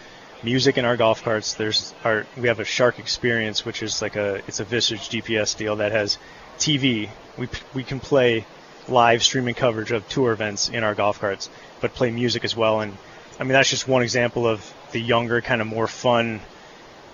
[0.43, 1.55] music in our golf carts.
[1.55, 5.57] There's our we have a Shark Experience, which is like a it's a Visage GPS
[5.57, 6.19] deal that has
[6.59, 7.09] TV.
[7.37, 8.47] We we can play
[8.89, 11.49] live streaming coverage of tour events in our golf carts,
[11.81, 12.81] but play music as well.
[12.81, 12.97] And
[13.39, 16.41] I mean, that's just one example of the younger, kind of more fun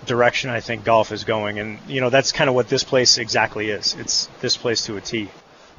[0.05, 1.59] direction I think golf is going.
[1.59, 3.95] And you know, that's kind of what this place exactly is.
[3.99, 5.29] It's this place to a T.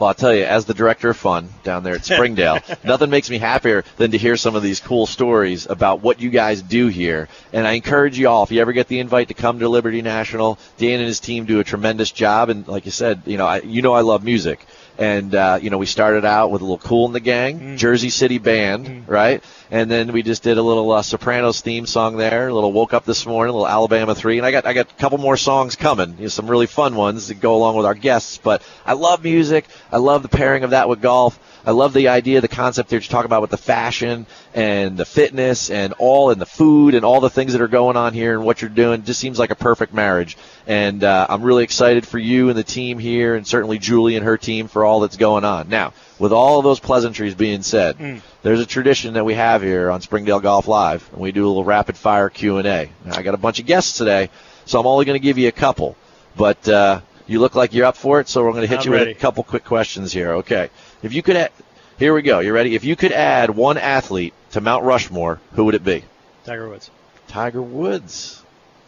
[0.00, 3.28] Well, I'll tell you, as the director of fun down there at Springdale, nothing makes
[3.28, 6.86] me happier than to hear some of these cool stories about what you guys do
[6.86, 7.28] here.
[7.52, 10.00] And I encourage you all, if you ever get the invite to come to Liberty
[10.00, 12.48] National, Dan and his team do a tremendous job.
[12.48, 14.64] And like you said, you know, I, you know, I love music.
[14.96, 18.08] And, uh, you know, we started out with a little Kool & the Gang, Jersey
[18.08, 19.44] City Band, right?
[19.72, 22.92] And then we just did a little uh, Sopranos theme song there, a little Woke
[22.92, 24.38] Up This Morning, a little Alabama 3.
[24.38, 26.96] And I got, I got a couple more songs coming, you know, some really fun
[26.96, 28.36] ones that go along with our guests.
[28.38, 29.66] But I love music.
[29.92, 31.38] I love the pairing of that with golf.
[31.64, 35.04] I love the idea, the concept that you talk about with the fashion and the
[35.04, 38.34] fitness and all and the food and all the things that are going on here
[38.34, 39.04] and what you're doing.
[39.04, 40.36] Just seems like a perfect marriage.
[40.66, 44.24] And uh, I'm really excited for you and the team here, and certainly Julie and
[44.24, 45.68] her team for all that's going on.
[45.68, 49.90] Now, with all of those pleasantries being said, there's a tradition that we have here
[49.90, 52.90] on Springdale Golf Live, and we do a little rapid fire Q and A.
[53.10, 54.30] I got a bunch of guests today,
[54.64, 55.96] so I'm only going to give you a couple,
[56.36, 58.84] but uh, you look like you're up for it, so we're going to hit I'm
[58.86, 60.32] you with a couple quick questions here.
[60.34, 60.68] Okay,
[61.02, 61.52] if you could, add,
[61.98, 62.40] here we go.
[62.40, 62.74] You ready?
[62.74, 66.04] If you could add one athlete to Mount Rushmore, who would it be?
[66.44, 66.90] Tiger Woods.
[67.28, 68.42] Tiger Woods.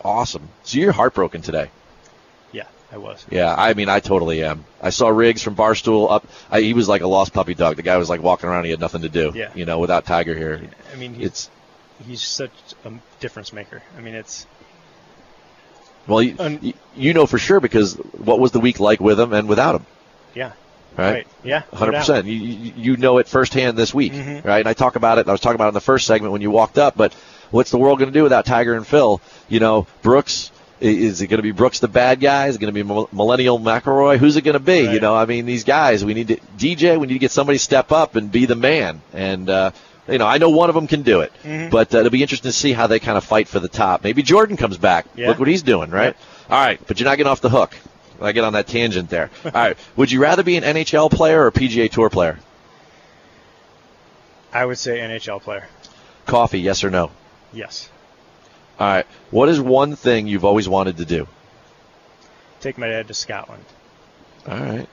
[0.05, 0.49] Awesome.
[0.65, 1.71] So you're heartbroken today.
[2.53, 3.25] Yeah, I was.
[3.31, 4.65] Yeah, I mean, I totally am.
[4.81, 6.27] I saw Riggs from Barstool up.
[6.51, 7.77] I, he was like a lost puppy dog.
[7.77, 8.65] The guy was like walking around.
[8.65, 9.33] He had nothing to do.
[9.35, 9.51] Yeah.
[9.55, 10.61] You know, without Tiger here.
[10.93, 11.51] I mean, he's, It's
[12.07, 12.51] he's such
[12.85, 13.83] a difference maker.
[13.97, 14.47] I mean, it's
[16.07, 19.33] well, you, you- you know for sure because what was the week like with him
[19.33, 19.87] and without him,
[20.35, 20.53] yeah,
[20.97, 21.13] right?
[21.13, 21.27] right.
[21.45, 22.25] Yeah, 100%.
[22.27, 24.45] You you you know it firsthand this week, Mhm.
[24.45, 24.61] right?
[24.61, 25.29] And I talk about it.
[25.29, 26.97] I was talking about it in the first segment when you walked up.
[26.97, 27.15] But
[27.51, 29.21] what's the world going to do without Tiger and Phil?
[29.49, 30.51] You know, Brooks.
[30.81, 32.49] Is it going to be Brooks the bad guy?
[32.49, 34.19] Is it going to be Millennial McIlroy?
[34.19, 34.81] Who's it going to be?
[34.81, 36.05] You know, I mean, these guys.
[36.05, 36.99] We need to DJ.
[36.99, 39.01] We need to get somebody to step up and be the man.
[39.13, 39.71] And uh,
[40.09, 41.33] you know, I know one of them can do it.
[41.45, 41.71] Mhm.
[41.71, 44.03] But uh, it'll be interesting to see how they kind of fight for the top.
[44.03, 45.07] Maybe Jordan comes back.
[45.15, 45.29] Yeah.
[45.29, 46.17] Look what he's doing, right?
[46.51, 47.77] All right, but you're not getting off the hook.
[48.25, 49.31] I get on that tangent there.
[49.45, 52.39] All right, would you rather be an NHL player or a PGA Tour player?
[54.53, 55.67] I would say NHL player.
[56.27, 57.11] Coffee, yes or no?
[57.53, 57.89] Yes.
[58.79, 59.07] All right.
[59.31, 61.27] What is one thing you've always wanted to do?
[62.61, 63.65] Take my dad to Scotland.
[64.47, 64.89] All right.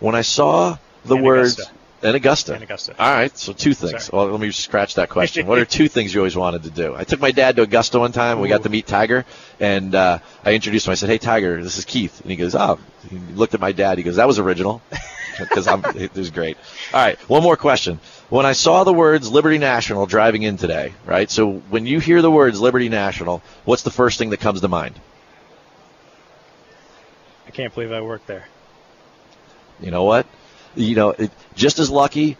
[0.00, 1.74] When I saw the And words Augusta.
[2.02, 2.54] And Augusta.
[2.54, 2.94] And Augusta.
[2.98, 3.36] All right.
[3.36, 4.04] So two things.
[4.04, 4.26] Sorry.
[4.26, 5.46] Well, let me scratch that question.
[5.46, 6.94] what are two things you always wanted to do?
[6.94, 8.40] I took my dad to Augusta one time.
[8.40, 9.24] We got to meet Tiger,
[9.60, 10.92] and uh, I introduced him.
[10.92, 12.78] I said, "Hey, Tiger, this is Keith." And he goes, "Oh."
[13.10, 13.98] He looked at my dad.
[13.98, 14.82] He goes, "That was original."
[15.38, 16.58] Because I'm, it was great.
[16.92, 18.00] All right, one more question.
[18.28, 21.30] When I saw the words Liberty National driving in today, right?
[21.30, 24.68] So when you hear the words Liberty National, what's the first thing that comes to
[24.68, 25.00] mind?
[27.46, 28.46] I can't believe I worked there.
[29.80, 30.26] You know what?
[30.74, 32.36] You know, it, just as lucky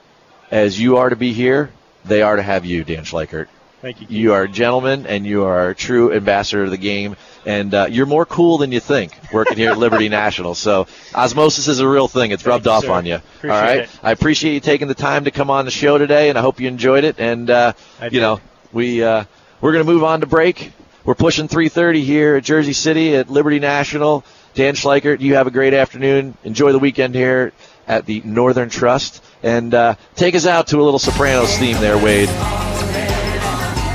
[0.51, 1.71] as you are to be here,
[2.05, 3.49] they are to have you, Dan Schleichert.
[3.81, 4.07] Thank you.
[4.07, 4.17] Keith.
[4.17, 7.17] You are a gentleman, and you are a true ambassador of the game.
[7.45, 10.55] And uh, you're more cool than you think working here at Liberty National.
[10.55, 12.31] So osmosis is a real thing.
[12.31, 13.17] It's rubbed off on you.
[13.17, 13.79] Appreciate All right.
[13.81, 13.91] it.
[14.01, 16.61] I appreciate you taking the time to come on the show today, and I hope
[16.61, 17.19] you enjoyed it.
[17.19, 17.73] And uh,
[18.09, 18.41] you know,
[18.73, 19.25] we uh,
[19.61, 20.73] we're going to move on to break.
[21.05, 24.25] We're pushing 3:30 here at Jersey City at Liberty National.
[24.55, 26.37] Dan Schleichert, you have a great afternoon.
[26.45, 27.53] Enjoy the weekend here
[27.87, 31.97] at the Northern Trust, and uh, take us out to a little Sopranos theme there,
[31.97, 32.29] Wade.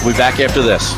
[0.03, 0.93] We'll be back after this.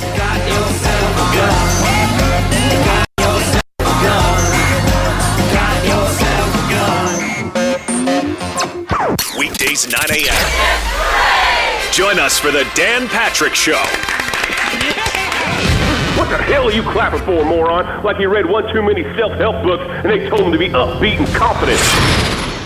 [9.38, 11.93] Weekdays 9 a.m.
[11.93, 13.84] Join us for the Dan Patrick Show.
[16.19, 18.04] What the hell are you clapping for, moron?
[18.04, 21.17] Like you read one too many self-help books and they told him to be upbeat
[21.17, 21.80] and confident.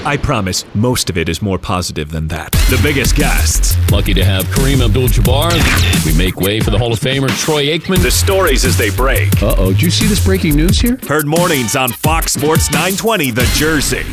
[0.06, 2.52] I promise, most of it is more positive than that.
[2.70, 6.06] The biggest guests, Lucky to have Kareem Abdul-Jabbar.
[6.06, 8.02] We make way for the Hall of Famer Troy Aikman.
[8.04, 9.42] the stories as they break.
[9.42, 11.00] Uh oh, do you see this breaking news here?
[11.08, 14.04] Heard mornings on Fox Sports 920, The Jersey.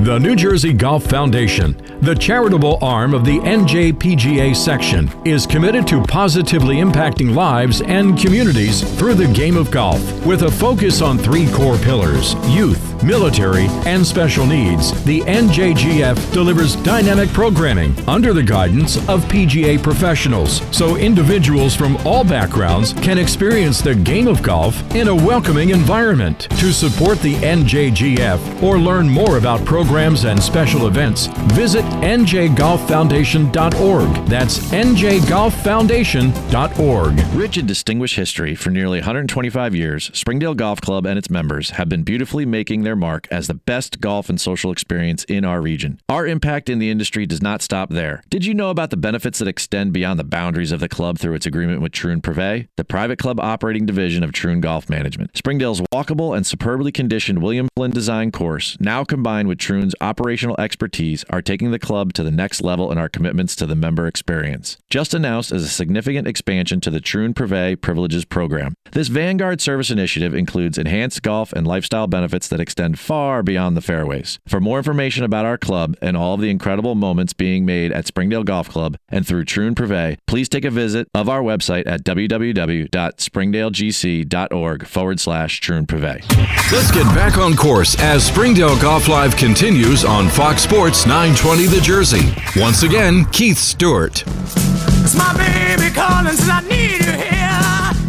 [0.00, 6.02] The New Jersey Golf Foundation, the charitable arm of the NJPGA section, is committed to
[6.02, 11.48] positively impacting lives and communities through the game of golf with a focus on three
[11.52, 14.90] core pillars youth, military, and special needs.
[15.04, 22.24] The NJGF delivers dynamic programming under the guidance of PGA professionals so individuals from all
[22.24, 26.48] backgrounds can experience the game of golf in a welcoming environment.
[26.58, 34.26] To support the NJGF or learn more about programs and special events, visit njgolffoundation.org.
[34.26, 37.34] That's njgolffoundation.org.
[37.34, 41.88] Rich in distinguished history for nearly 125 years, Springdale Golf Club and its members have
[41.88, 45.98] been beautifully making their mark as the best golf and social experience in our region.
[46.08, 48.22] Our impact in the industry does not stop there.
[48.30, 51.34] Did you know about the benefits that extend beyond the boundaries of the club through
[51.34, 55.36] its agreement with Troon Privé, the private club operating division of Troon Golf Management?
[55.36, 61.24] Springdale's walkable and superbly conditioned William Flynn design course, now combined with Troon's operational expertise,
[61.30, 64.76] are taking the club to the next level in our commitments to the member experience.
[64.90, 68.74] Just announced as a significant expansion to the Troon Privé Privileges program.
[68.92, 73.80] This Vanguard service initiative includes enhanced golf and lifestyle benefits that extend far beyond the
[73.80, 74.38] fairways.
[74.46, 78.06] For more information about our club and all of the incredible moments being made at
[78.06, 82.04] Springdale Golf Club and through Troon Privé, please take a visit of our website at
[82.04, 86.22] www.springdalegc.org forward slash Troon Privé.
[86.70, 91.80] Let's get back on course as Springdale Golf Live continues on Fox Sports 920 The
[91.80, 92.34] Jersey.
[92.60, 94.22] Once again, Keith Stewart.
[94.26, 98.01] It's my baby calling, says I need you here.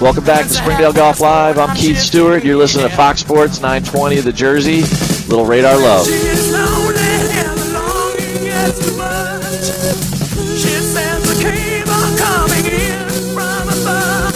[0.00, 1.56] Welcome back to Springdale Golf Live.
[1.56, 2.44] I'm Keith Stewart.
[2.44, 4.80] You're listening to Fox Sports 920 The Jersey.
[5.28, 6.04] Little radar love.
[6.06, 9.64] She's lonely and the longing gets too much.
[10.58, 14.34] She says the cave are coming in from above.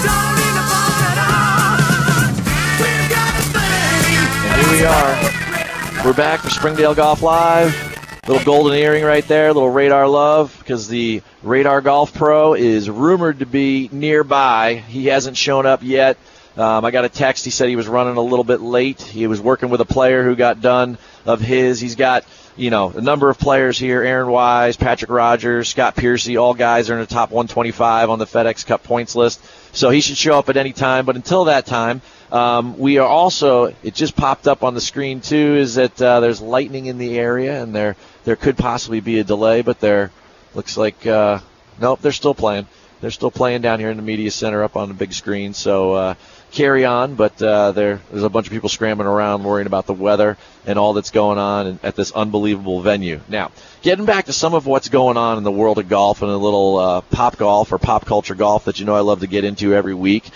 [0.00, 2.32] Don't need to phone at all.
[2.80, 4.16] We've got a thing.
[4.48, 6.04] And here we are.
[6.04, 7.89] We're back for Springdale Golf Live.
[8.30, 13.40] Little golden earring right there, little radar love, because the Radar Golf Pro is rumored
[13.40, 14.76] to be nearby.
[14.76, 16.16] He hasn't shown up yet.
[16.56, 17.44] Um, I got a text.
[17.44, 19.02] He said he was running a little bit late.
[19.02, 21.80] He was working with a player who got done of his.
[21.80, 22.24] He's got,
[22.56, 26.36] you know, a number of players here Aaron Wise, Patrick Rodgers, Scott Piercy.
[26.36, 29.40] All guys are in the top 125 on the FedEx Cup points list.
[29.74, 31.04] So he should show up at any time.
[31.04, 32.00] But until that time,
[32.32, 36.20] um, we are also, it just popped up on the screen too, is that uh,
[36.20, 40.10] there's lightning in the area and there, there could possibly be a delay, but there
[40.54, 41.40] looks like, uh,
[41.80, 42.66] nope, they're still playing.
[43.00, 45.54] They're still playing down here in the media center up on the big screen.
[45.54, 46.14] So, uh,
[46.50, 49.94] carry on, but uh, there, there's a bunch of people scrambling around worrying about the
[49.94, 53.20] weather and all that's going on at this unbelievable venue.
[53.28, 56.30] Now, getting back to some of what's going on in the world of golf and
[56.30, 59.26] a little uh, pop golf or pop culture golf that you know I love to
[59.26, 60.30] get into every week.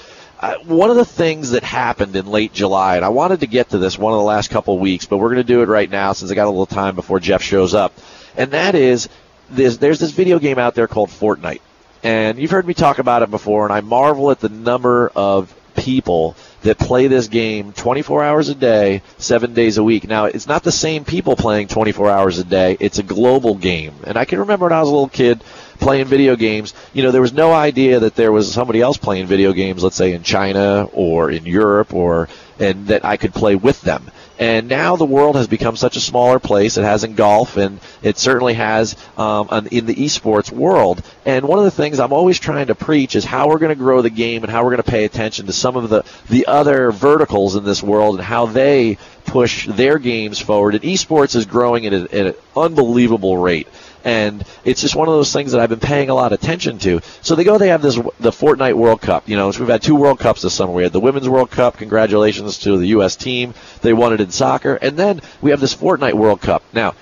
[0.65, 3.79] One of the things that happened in late July, and I wanted to get to
[3.79, 5.91] this one of the last couple of weeks, but we're going to do it right
[5.91, 7.93] now since I got a little time before Jeff shows up,
[8.37, 9.09] and that is
[9.51, 11.61] there's this video game out there called Fortnite.
[12.03, 15.55] And you've heard me talk about it before, and I marvel at the number of
[15.77, 20.07] people that play this game 24 hours a day, seven days a week.
[20.07, 22.77] Now, it's not the same people playing 24 hours a day.
[22.81, 23.95] It's a global game.
[24.05, 25.43] And I can remember when I was a little kid
[25.79, 29.27] playing video games, you know, there was no idea that there was somebody else playing
[29.27, 33.57] video games, let's say in China or in Europe or, and that I could play
[33.57, 34.11] with them.
[34.39, 36.77] And now the world has become such a smaller place.
[36.77, 41.03] It has in golf, and it certainly has um, in the esports world.
[41.25, 43.77] And one of the things I'm always trying to preach is how we're going to
[43.77, 46.47] grow the game and how we're going to pay attention to some of the the
[46.47, 50.75] other verticals in this world and how they push their games forward.
[50.75, 53.69] And esports is growing at, a, at an unbelievable rate.
[54.05, 56.79] And it's just one of those things that I've been paying a lot of attention
[56.81, 57.01] to.
[57.23, 59.29] So they go, they have this the Fortnite World Cup.
[59.29, 60.73] You know, so we've had two World Cups this summer.
[60.73, 61.79] We had the Women's World Cup.
[61.79, 63.17] Congratulations to the U.S.
[63.17, 63.55] team.
[63.81, 64.75] They won it in soccer.
[64.75, 66.63] And then we have this Fortnite World Cup.
[66.75, 66.95] Now,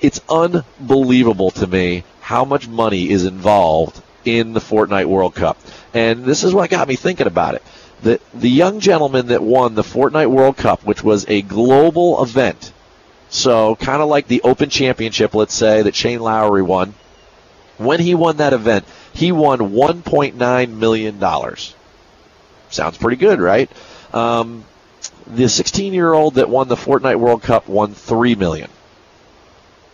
[0.00, 5.58] it's unbelievable to me how much money is involved in the Fortnite World Cup.
[5.92, 7.62] And this is what got me thinking about it.
[8.02, 12.72] The, the young gentleman that won the Fortnite World Cup, which was a global event,
[13.32, 16.92] so kind of like the Open Championship, let's say, that Shane Lowry won,
[17.78, 21.20] when he won that event, he won $1.9 million.
[22.68, 23.70] Sounds pretty good, right?
[24.12, 24.64] Um,
[25.26, 28.68] the 16 year old that won the Fortnite World Cup won 3 million.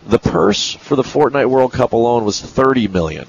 [0.05, 3.25] The purse for the Fortnite World Cup alone was 30 million.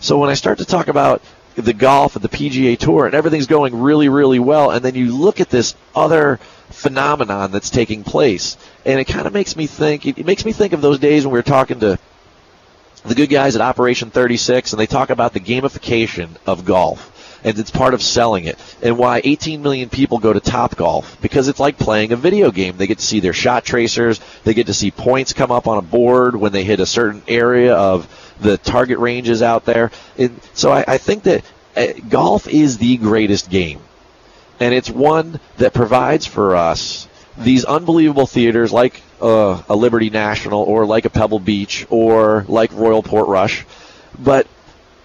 [0.00, 1.22] So when I start to talk about
[1.54, 5.16] the golf and the PGA Tour and everything's going really, really well, and then you
[5.16, 6.38] look at this other
[6.70, 10.06] phenomenon that's taking place, and it kind of makes me think.
[10.06, 11.98] It makes me think of those days when we were talking to
[13.04, 17.08] the good guys at Operation 36, and they talk about the gamification of golf.
[17.44, 21.20] And it's part of selling it, and why 18 million people go to Top Golf
[21.20, 22.76] because it's like playing a video game.
[22.76, 25.76] They get to see their shot tracers, they get to see points come up on
[25.76, 28.06] a board when they hit a certain area of
[28.42, 29.90] the target ranges out there.
[30.18, 31.44] And so I, I think that
[31.76, 33.80] uh, golf is the greatest game,
[34.60, 40.62] and it's one that provides for us these unbelievable theaters like uh, a Liberty National
[40.62, 43.64] or like a Pebble Beach or like Royal Portrush,
[44.18, 44.46] but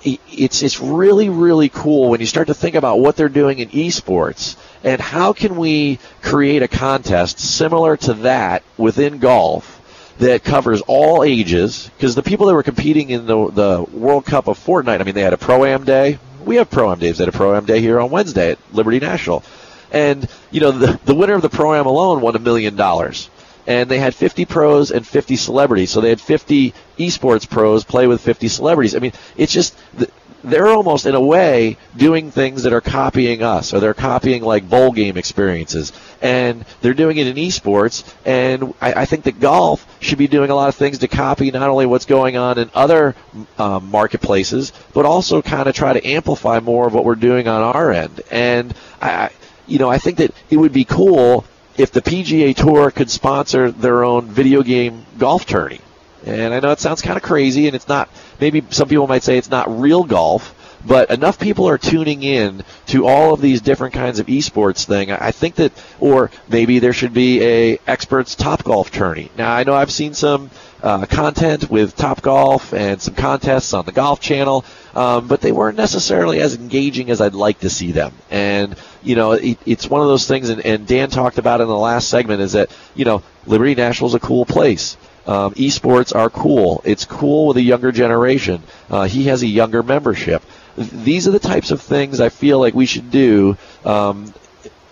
[0.03, 3.69] it's it's really really cool when you start to think about what they're doing in
[3.69, 9.76] esports and how can we create a contest similar to that within golf
[10.19, 14.47] that covers all ages because the people that were competing in the the World Cup
[14.47, 16.19] of Fortnite, I mean, they had a pro am day.
[16.43, 17.17] We have pro am days.
[17.17, 19.43] They had a pro am day here on Wednesday at Liberty National,
[19.91, 23.29] and you know the the winner of the pro am alone won a million dollars.
[23.67, 25.91] And they had 50 pros and 50 celebrities.
[25.91, 28.95] So they had 50 esports pros play with 50 celebrities.
[28.95, 30.09] I mean, it's just th-
[30.43, 34.69] they're almost in a way doing things that are copying us or they're copying like
[34.69, 35.91] bowl game experiences.
[36.21, 40.49] And they're doing it in esports and I, I think that golf should be doing
[40.49, 43.15] a lot of things to copy not only what's going on in other
[43.57, 47.61] um, marketplaces but also kind of try to amplify more of what we're doing on
[47.61, 48.21] our end.
[48.31, 49.29] And I,
[49.67, 51.45] you know I think that it would be cool
[51.77, 55.81] if the PGA Tour could sponsor their own video game golf tourney
[56.27, 58.09] and I know it sounds kind of crazy, and it's not.
[58.39, 60.53] Maybe some people might say it's not real golf,
[60.85, 65.11] but enough people are tuning in to all of these different kinds of esports thing.
[65.11, 69.31] I think that, or maybe there should be a esports top golf tourney.
[69.37, 70.49] Now I know I've seen some
[70.81, 74.63] uh, content with Top Golf and some contests on the Golf Channel,
[74.95, 78.13] um, but they weren't necessarily as engaging as I'd like to see them.
[78.29, 81.67] And you know, it, it's one of those things, and, and Dan talked about in
[81.67, 84.97] the last segment, is that you know, Liberty National is a cool place.
[85.27, 86.81] Um, esports are cool.
[86.85, 88.63] It's cool with a younger generation.
[88.89, 90.41] Uh, he has a younger membership.
[90.77, 94.33] These are the types of things I feel like we should do um,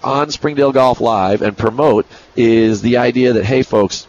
[0.03, 2.05] on Springdale Golf Live and promote.
[2.35, 4.07] Is the idea that hey, folks,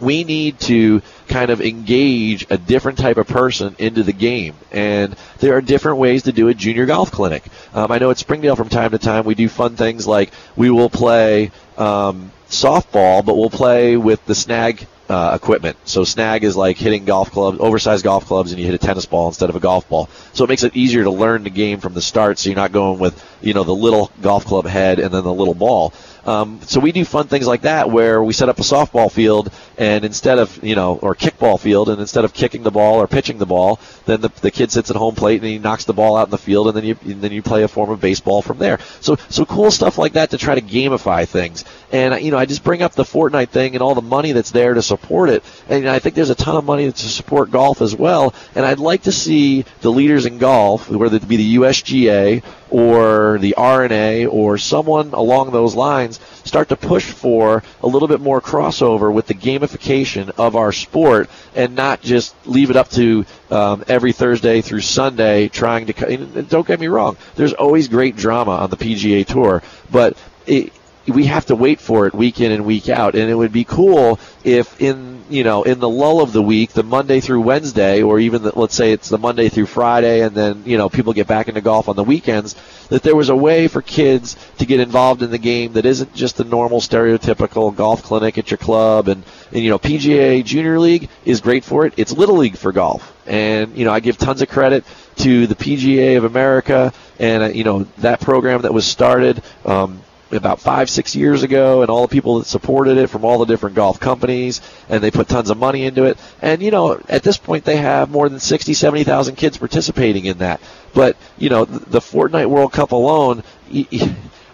[0.00, 4.54] we need to kind of engage a different type of person into the game.
[4.72, 7.44] And there are different ways to do a junior golf clinic.
[7.74, 10.70] Um, I know at Springdale from time to time we do fun things like we
[10.70, 15.76] will play um, softball, but we'll play with the snag uh, equipment.
[15.84, 19.06] So snag is like hitting golf clubs, oversized golf clubs, and you hit a tennis
[19.06, 20.08] ball instead of a golf ball.
[20.34, 22.38] So it makes it easier to learn the game from the start.
[22.38, 25.32] So you're not going with you know the little golf club head and then the
[25.32, 25.92] little ball.
[26.26, 29.50] Um, so we do fun things like that where we set up a softball field
[29.78, 33.06] and instead of you know or kickball field and instead of kicking the ball or
[33.06, 35.94] pitching the ball, then the, the kid sits at home plate and he knocks the
[35.94, 38.00] ball out in the field and then you and then you play a form of
[38.00, 38.78] baseball from there.
[39.00, 41.64] So so cool stuff like that to try to gamify things.
[41.90, 44.50] And you know I just bring up the Fortnite thing and all the money that's
[44.50, 45.44] there to support it.
[45.68, 48.34] And I think there's a ton of money to support golf as well.
[48.54, 53.38] And I'd like to see the leaders in golf, whether it be the USGA or
[53.38, 58.40] the R&A or someone along those lines start to push for a little bit more
[58.40, 63.84] crossover with the gamification of our sport and not just leave it up to um,
[63.88, 66.42] every Thursday through Sunday trying to.
[66.42, 70.16] Don't get me wrong, there's always great drama on the PGA Tour, but
[70.46, 70.72] it,
[71.08, 73.14] we have to wait for it week in and week out.
[73.14, 76.72] And it would be cool if in you know in the lull of the week,
[76.72, 80.34] the Monday through Wednesday, or even the, let's say it's the Monday through Friday, and
[80.34, 82.54] then you know people get back into golf on the weekends,
[82.88, 86.14] that there was a way for kids to get involved in the game that isn't
[86.14, 89.08] just the normal stereotypical golf clinic at your club.
[89.08, 91.94] And, and you know PGA Junior League is great for it.
[91.96, 94.84] It's little league for golf, and you know I give tons of credit
[95.16, 99.42] to the PGA of America and uh, you know that program that was started.
[99.64, 103.38] Um, about five, six years ago, and all the people that supported it from all
[103.38, 106.18] the different golf companies, and they put tons of money into it.
[106.42, 110.38] And, you know, at this point, they have more than 60, 70,000 kids participating in
[110.38, 110.60] that.
[110.94, 113.42] But, you know, the, Fortnite World Cup alone,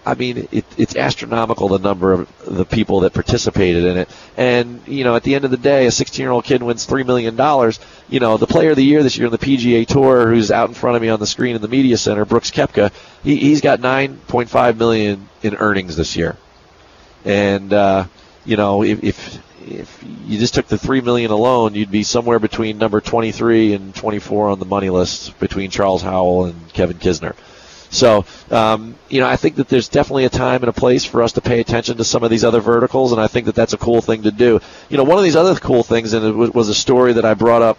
[0.05, 4.09] I mean, it, it's astronomical the number of the people that participated in it.
[4.37, 6.85] And, you know, at the end of the day, a 16 year old kid wins
[6.85, 7.35] $3 million.
[8.09, 10.69] You know, the player of the year this year on the PGA Tour, who's out
[10.69, 12.91] in front of me on the screen in the media center, Brooks Koepka,
[13.23, 16.37] he, he's got 9.5 million in earnings this year.
[17.23, 18.05] And, uh,
[18.45, 22.37] you know, if, if, if you just took the three million alone, you'd be somewhere
[22.37, 27.35] between number 23 and 24 on the money list between Charles Howell and Kevin Kisner.
[27.95, 31.23] So, um, you know, I think that there's definitely a time and a place for
[31.23, 33.73] us to pay attention to some of these other verticals, and I think that that's
[33.73, 34.59] a cool thing to do.
[34.89, 37.25] You know, one of these other cool things, and it was, was a story that
[37.25, 37.77] I brought up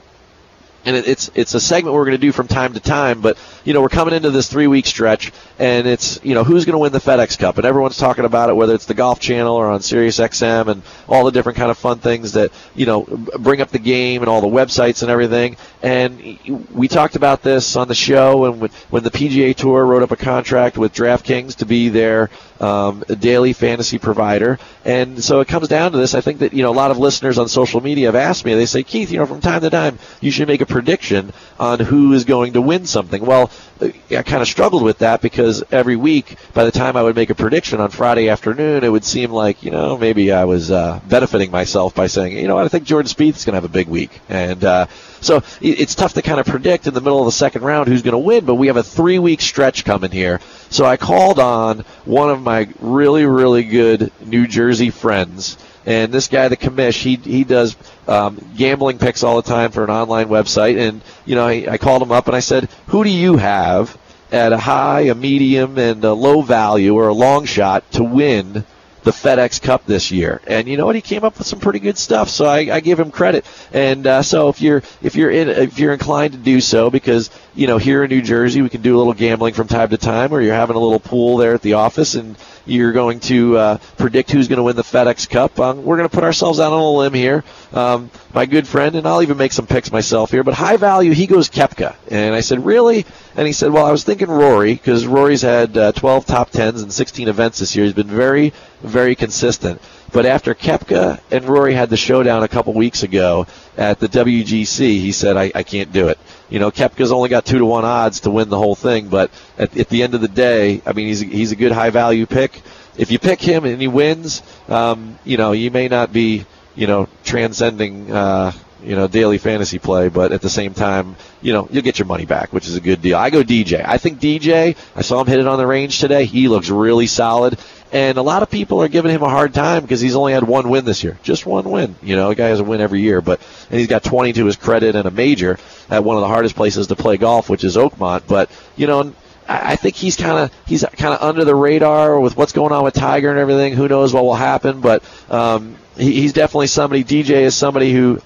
[0.86, 3.20] and it, it's it's a segment we're going to do from time to time.
[3.20, 6.64] But you know, we're coming into this three week stretch, and it's you know who's
[6.64, 9.18] going to win the FedEx Cup, and everyone's talking about it, whether it's the Golf
[9.20, 12.86] Channel or on Sirius XM, and all the different kind of fun things that you
[12.86, 13.02] know
[13.38, 15.56] bring up the game and all the websites and everything.
[15.82, 20.04] And we talked about this on the show, and when, when the PGA Tour wrote
[20.04, 22.30] up a contract with DraftKings to be their
[22.60, 24.58] um, a daily fantasy provider.
[24.84, 26.14] And so it comes down to this.
[26.14, 28.54] I think that, you know, a lot of listeners on social media have asked me,
[28.54, 31.80] they say, Keith, you know, from time to time, you should make a prediction on
[31.80, 33.24] who is going to win something.
[33.24, 33.50] Well,
[33.80, 37.30] I kind of struggled with that because every week, by the time I would make
[37.30, 41.00] a prediction on Friday afternoon, it would seem like, you know, maybe I was uh,
[41.08, 43.64] benefiting myself by saying, you know what, I think Jordan Spieth is going to have
[43.64, 44.20] a big week.
[44.28, 44.86] And uh,
[45.20, 48.02] so it's tough to kind of predict in the middle of the second round who's
[48.02, 50.40] going to win, but we have a three week stretch coming here.
[50.70, 55.58] So I called on one of my really, really good New Jersey friends.
[55.84, 57.76] And this guy, the commish, he he does
[58.08, 60.78] um, gambling picks all the time for an online website.
[60.78, 63.96] And you know, I, I called him up and I said, "Who do you have
[64.32, 68.64] at a high, a medium, and a low value or a long shot to win
[69.06, 70.40] the FedEx Cup this year.
[70.48, 70.96] And you know what?
[70.96, 73.46] He came up with some pretty good stuff, so I, I give him credit.
[73.72, 77.30] And uh, so if you're if you're in if you're inclined to do so, because
[77.56, 79.96] you know here in New Jersey we can do a little gambling from time to
[79.96, 82.36] time, or you're having a little pool there at the office and
[82.66, 85.58] you're going to uh, predict who's going to win the FedEx Cup.
[85.58, 87.44] Um, we're going to put ourselves out on a limb here.
[87.72, 91.12] Um, my good friend, and I'll even make some picks myself here, but high value,
[91.12, 91.94] he goes Koepka.
[92.10, 93.06] And I said, really?
[93.36, 96.82] And he said, well, I was thinking Rory, because Rory's had uh, 12 top 10s
[96.82, 97.84] and 16 events this year.
[97.84, 98.52] He's been very,
[98.82, 99.80] very consistent.
[100.12, 103.46] But after Koepka and Rory had the showdown a couple weeks ago
[103.76, 106.18] at the WGC, he said, I, I can't do it.
[106.48, 109.30] You know, Koepka's only got two to one odds to win the whole thing, but
[109.58, 111.90] at, at the end of the day, I mean, he's a, he's a good high
[111.90, 112.62] value pick.
[112.96, 116.44] If you pick him and he wins, um, you know, you may not be,
[116.76, 118.52] you know, transcending, uh,
[118.86, 122.06] you know, daily fantasy play, but at the same time, you know, you'll get your
[122.06, 123.16] money back, which is a good deal.
[123.16, 123.84] I go DJ.
[123.84, 126.24] I think DJ, I saw him hit it on the range today.
[126.24, 127.58] He looks really solid.
[127.92, 130.44] And a lot of people are giving him a hard time because he's only had
[130.44, 131.18] one win this year.
[131.22, 131.96] Just one win.
[132.02, 134.46] You know, a guy has a win every year, but and he's got 20 to
[134.46, 135.58] his credit and a major
[135.88, 138.26] at one of the hardest places to play golf, which is Oakmont.
[138.26, 139.14] But you know,
[139.48, 142.72] I I think he's kind of he's kind of under the radar with what's going
[142.72, 143.74] on with Tiger and everything.
[143.74, 144.80] Who knows what will happen?
[144.80, 147.04] But um, he, he's definitely somebody.
[147.04, 148.20] DJ is somebody who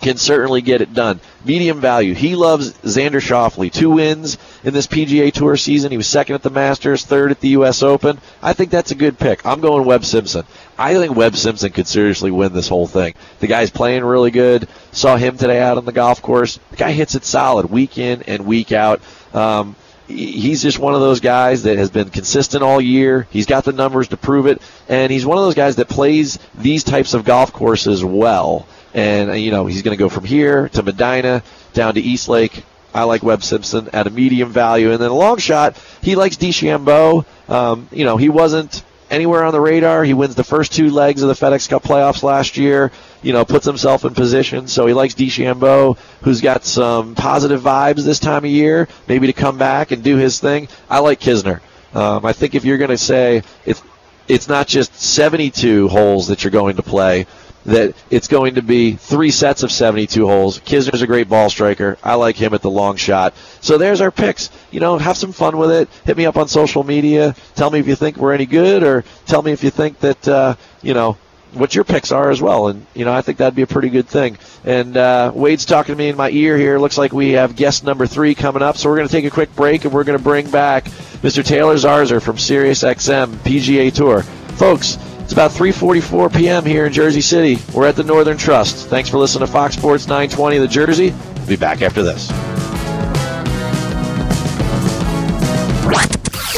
[0.00, 1.20] can certainly get it done.
[1.44, 2.14] Medium value.
[2.14, 3.72] He loves Xander Schauffele.
[3.72, 5.90] Two wins in this PGA Tour season.
[5.90, 7.82] He was second at the Masters, third at the U.S.
[7.82, 8.18] Open.
[8.42, 9.44] I think that's a good pick.
[9.44, 10.44] I'm going Webb Simpson.
[10.78, 13.14] I think Webb Simpson could seriously win this whole thing.
[13.40, 14.68] The guy's playing really good.
[14.92, 16.58] Saw him today out on the golf course.
[16.70, 19.00] The guy hits it solid week in and week out.
[19.34, 19.74] Um,
[20.08, 23.26] he's just one of those guys that has been consistent all year.
[23.30, 26.38] He's got the numbers to prove it, and he's one of those guys that plays
[26.54, 28.66] these types of golf courses well.
[28.94, 32.28] And uh, you know he's going to go from here to Medinah down to East
[32.28, 32.64] Lake.
[32.94, 35.76] I like Webb Simpson at a medium value, and then a long shot.
[36.02, 37.24] He likes DeChambeau.
[37.48, 40.04] Um, you know he wasn't anywhere on the radar.
[40.04, 42.90] He wins the first two legs of the FedEx Cup playoffs last year.
[43.22, 44.68] You know, puts himself in position.
[44.68, 49.32] So he likes DeChambeau, who's got some positive vibes this time of year, maybe to
[49.32, 50.68] come back and do his thing.
[50.88, 51.60] I like Kisner.
[51.94, 53.82] Um, I think if you're going to say it's
[54.28, 57.26] it's not just 72 holes that you're going to play,
[57.66, 60.60] that it's going to be three sets of 72 holes.
[60.60, 61.98] Kisner's a great ball striker.
[62.02, 63.34] I like him at the long shot.
[63.60, 64.50] So there's our picks.
[64.70, 65.88] You know, have some fun with it.
[66.04, 67.34] Hit me up on social media.
[67.54, 70.28] Tell me if you think we're any good, or tell me if you think that
[70.28, 71.18] uh, you know
[71.52, 72.68] what your picks are as well.
[72.68, 74.38] And you know, I think that'd be a pretty good thing.
[74.64, 76.78] And uh, Wade's talking to me in my ear here.
[76.78, 78.76] Looks like we have guest number three coming up.
[78.76, 81.44] So we're going to take a quick break, and we're going to bring back Mr.
[81.44, 84.98] Taylor Zarzour from SiriusXM PGA Tour, folks.
[85.28, 86.64] It's about 3:44 p.m.
[86.64, 87.58] here in Jersey City.
[87.74, 88.88] We're at the Northern Trust.
[88.88, 91.10] Thanks for listening to Fox Sports 920 The Jersey.
[91.10, 92.28] We'll be back after this.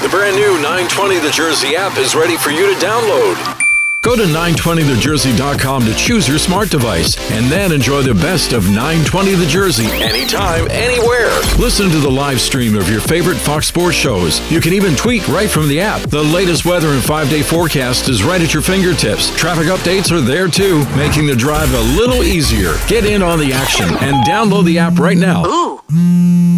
[0.01, 3.60] The brand new 920 The Jersey app is ready for you to download.
[4.03, 9.34] Go to 920thejersey.com to choose your smart device and then enjoy the best of 920
[9.34, 11.28] The Jersey anytime, anywhere.
[11.59, 14.40] Listen to the live stream of your favorite Fox Sports shows.
[14.51, 16.01] You can even tweet right from the app.
[16.09, 19.36] The latest weather and five day forecast is right at your fingertips.
[19.36, 22.72] Traffic updates are there too, making the drive a little easier.
[22.88, 25.78] Get in on the action and download the app right now Ooh,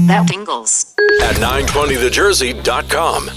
[0.07, 0.95] that tingles.
[1.20, 3.30] at 920thejersey.com.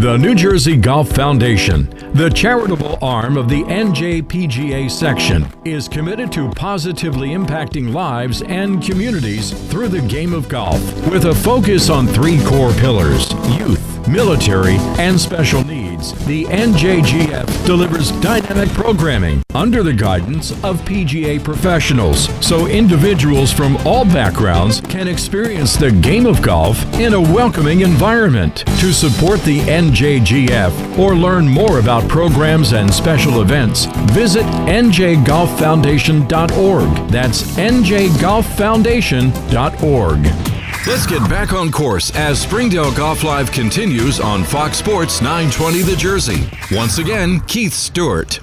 [0.00, 6.48] The New Jersey Golf Foundation, the charitable arm of the NJPGA section, is committed to
[6.50, 12.40] positively impacting lives and communities through the game of golf with a focus on three
[12.44, 15.83] core pillars youth, military, and special needs.
[16.12, 24.04] The NJGF delivers dynamic programming under the guidance of PGA professionals so individuals from all
[24.04, 28.58] backgrounds can experience the game of golf in a welcoming environment.
[28.80, 37.08] To support the NJGF or learn more about programs and special events, visit njgolffoundation.org.
[37.08, 40.53] That's njgolffoundation.org.
[40.86, 45.96] Let's get back on course as Springdale Golf Live continues on Fox Sports 920 The
[45.96, 46.50] Jersey.
[46.72, 48.38] Once again, Keith Stewart.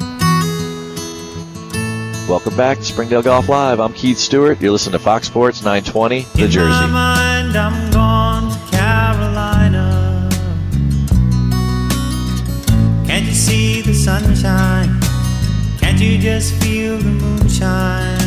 [2.27, 3.79] Welcome back to Springdale Golf Live.
[3.79, 4.59] I'm Keith Stewart.
[4.59, 6.87] You're listening to Fox Sports 920, The In my Jersey.
[6.91, 10.29] mind, I'm gone to Carolina.
[13.05, 14.99] Can't you see the sunshine?
[15.79, 18.20] Can't you just feel the moonshine?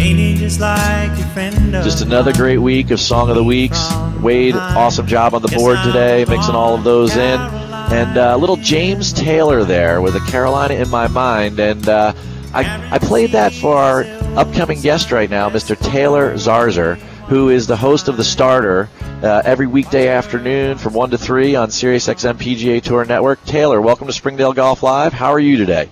[0.00, 1.76] And ain't it just like your friend?
[1.76, 3.78] of Just another great week of Song of the Weeks.
[4.22, 7.38] Wade, awesome job on the board today, mixing all of those in.
[7.38, 11.60] And uh, little James Taylor there with a Carolina in my mind.
[11.60, 12.14] And uh,
[12.54, 14.04] I, I played that for our
[14.38, 15.78] upcoming guest right now, Mr.
[15.78, 16.96] Taylor Zarzour,
[17.28, 18.88] who is the host of The Starter
[19.22, 23.44] uh, every weekday afternoon from 1 to 3 on SiriusXM PGA Tour Network.
[23.44, 25.12] Taylor, welcome to Springdale Golf Live.
[25.12, 25.90] How are you today?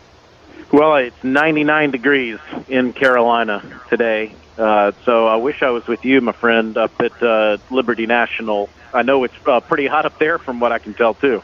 [0.71, 2.39] Well, it's 99 degrees
[2.69, 4.35] in Carolina today.
[4.59, 8.69] Uh, so I wish I was with you, my friend, up at uh, Liberty National.
[8.93, 11.43] I know it's uh, pretty hot up there from what I can tell, too.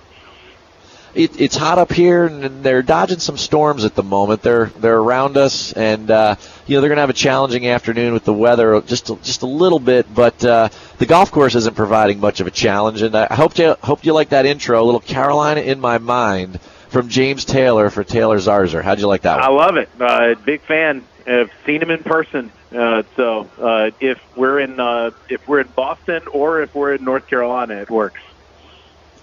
[1.14, 4.43] it, it's hot up here, and they're dodging some storms at the moment.
[4.43, 8.12] They're they're around us, and uh, you know they're going to have a challenging afternoon
[8.12, 10.12] with the weather, just a, just a little bit.
[10.12, 10.68] But uh,
[10.99, 14.12] the golf course isn't providing much of a challenge, and I hope you hope you
[14.12, 16.59] like that intro, a little Carolina in my mind
[16.95, 18.80] from James Taylor for Taylor Zarzour.
[18.80, 19.45] How'd you like that one?
[19.45, 19.88] I love it.
[20.01, 21.05] Uh, big fan.
[21.26, 22.53] I've seen him in person.
[22.72, 27.05] Uh, so uh, if we're in uh, if we're in Boston or if we're in
[27.05, 28.20] North Carolina, it works.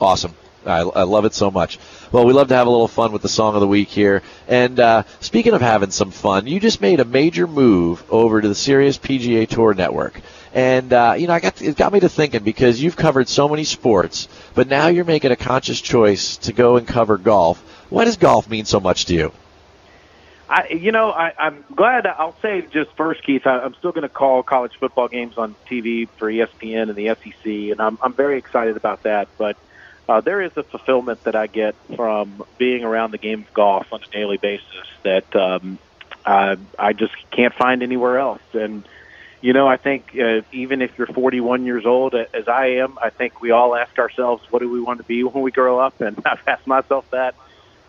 [0.01, 0.33] Awesome.
[0.65, 1.79] I, I love it so much.
[2.11, 4.21] Well, we love to have a little fun with the song of the week here.
[4.49, 8.47] And uh, speaking of having some fun, you just made a major move over to
[8.47, 10.19] the Sirius PGA Tour Network.
[10.53, 13.47] And uh, you know, I got it got me to thinking because you've covered so
[13.47, 17.59] many sports, but now you're making a conscious choice to go and cover golf.
[17.89, 19.31] Why does golf mean so much to you?
[20.49, 22.05] I, you know, I, I'm glad.
[22.05, 23.47] I'll say just first, Keith.
[23.47, 27.15] I, I'm still going to call college football games on TV for ESPN and the
[27.15, 29.29] SEC, and I'm I'm very excited about that.
[29.37, 29.55] But
[30.09, 33.93] uh, there is a fulfillment that I get from being around the game of golf
[33.93, 35.79] on a daily basis that um,
[36.25, 38.41] I, I just can't find anywhere else.
[38.51, 38.83] And
[39.41, 43.09] you know, I think uh, even if you're 41 years old, as I am, I
[43.09, 45.99] think we all ask ourselves, what do we want to be when we grow up?
[45.99, 47.35] And I've asked myself that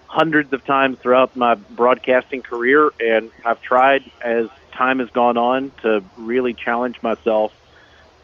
[0.07, 5.73] hundreds of times throughout my broadcasting career, and I've tried as time has gone on
[5.83, 7.53] to really challenge myself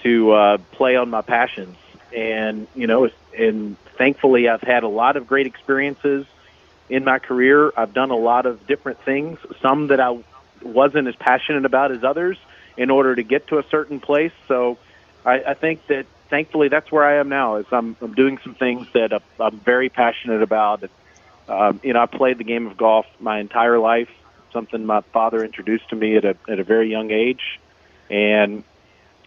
[0.03, 1.77] to uh, play on my passions.
[2.15, 6.27] And you know, and thankfully, I've had a lot of great experiences
[6.89, 7.73] in my career.
[7.77, 10.19] I've done a lot of different things, some that I
[10.63, 12.39] wasn't as passionate about as others,
[12.79, 14.33] in order to get to a certain place.
[14.47, 14.79] So,
[15.25, 17.57] I, I think that thankfully that's where I am now.
[17.57, 20.85] Is I'm, I'm doing some things that I'm- very passionate about.
[21.49, 24.11] Um, you know, I played the game of golf my entire life.
[24.53, 27.61] Something my father introduced to me at a at a very young age,
[28.09, 28.65] and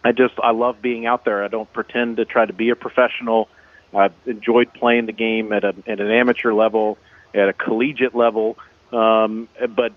[0.04, 1.44] I just I love being out there.
[1.44, 3.48] I don't pretend to try to be a professional.
[3.94, 6.98] I've enjoyed playing the game at a at an amateur level,
[7.34, 8.58] at a collegiate level,
[8.92, 9.92] um, but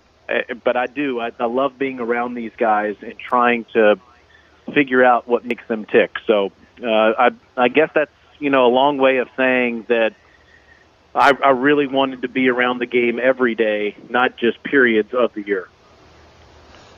[0.64, 1.20] but I do.
[1.20, 3.96] I, I love being around these guys and trying to
[4.74, 6.10] figure out what makes them tick.
[6.26, 6.52] So
[6.82, 10.14] uh, I I guess that's you know a long way of saying that
[11.14, 15.32] I, I really wanted to be around the game every day, not just periods of
[15.34, 15.68] the year.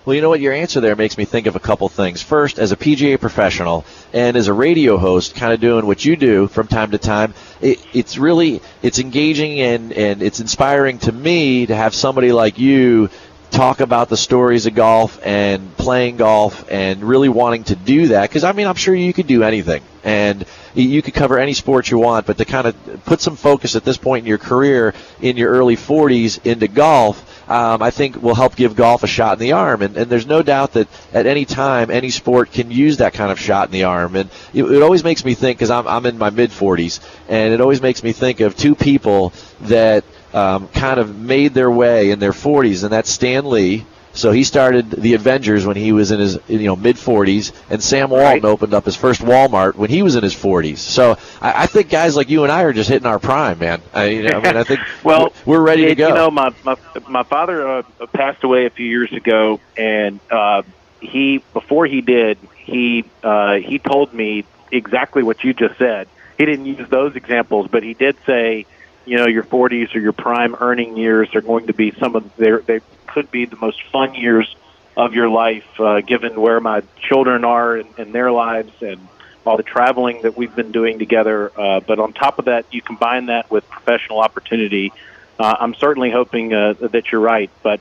[0.08, 0.40] Well, you know what?
[0.40, 2.22] Your answer there makes me think of a couple things.
[2.22, 3.84] First, as a PGA professional
[4.14, 7.34] and as a radio host, kind of doing what you do from time to time,
[7.60, 12.58] it, it's really it's engaging and and it's inspiring to me to have somebody like
[12.58, 13.10] you
[13.50, 18.30] talk about the stories of golf and playing golf and really wanting to do that
[18.30, 21.52] because I mean I'm sure you could do anything and you, you could cover any
[21.52, 24.38] sport you want, but to kind of put some focus at this point in your
[24.38, 29.06] career in your early 40s into golf, um, I think will help give golf a
[29.06, 29.82] shot in the arm.
[29.82, 33.32] And, and there's no doubt that at any time, any sport can use that kind
[33.32, 34.16] of shot in the arm.
[34.16, 37.52] And it, it always makes me think, because I'm, I'm in my mid 40s, and
[37.54, 39.32] it always makes me think of two people
[39.62, 43.86] that um, kind of made their way in their 40s, and that's Stan Lee.
[44.12, 47.82] So he started the Avengers when he was in his you know mid 40s, and
[47.82, 50.78] Sam Walton opened up his first Walmart when he was in his 40s.
[50.78, 53.80] So I, I think guys like you and I are just hitting our prime, man.
[53.92, 56.08] I, you know, I mean, I think well, we're, ready to go.
[56.08, 56.76] You know, my my,
[57.08, 57.82] my father uh,
[58.12, 60.62] passed away a few years ago, and uh,
[61.00, 66.08] he before he did, he uh, he told me exactly what you just said.
[66.36, 68.66] He didn't use those examples, but he did say,
[69.04, 72.36] you know, your 40s or your prime earning years are going to be some of
[72.36, 74.54] their they could be the most fun years
[74.96, 79.06] of your life, uh, given where my children are in, in their lives and
[79.46, 81.52] all the traveling that we've been doing together.
[81.56, 84.92] Uh, but on top of that, you combine that with professional opportunity.
[85.38, 87.80] Uh, I'm certainly hoping uh, that you're right, but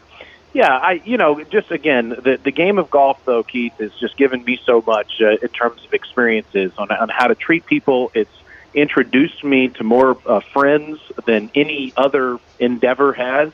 [0.53, 4.17] yeah, I you know just again the the game of golf though, Keith, has just
[4.17, 8.11] given me so much uh, in terms of experiences on on how to treat people.
[8.13, 8.31] It's
[8.73, 13.51] introduced me to more uh, friends than any other endeavor has.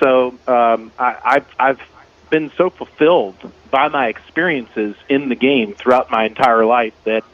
[0.00, 1.80] So um, I, I've I've
[2.30, 3.36] been so fulfilled
[3.70, 7.24] by my experiences in the game throughout my entire life that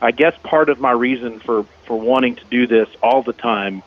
[0.00, 3.82] I guess part of my reason for for wanting to do this all the time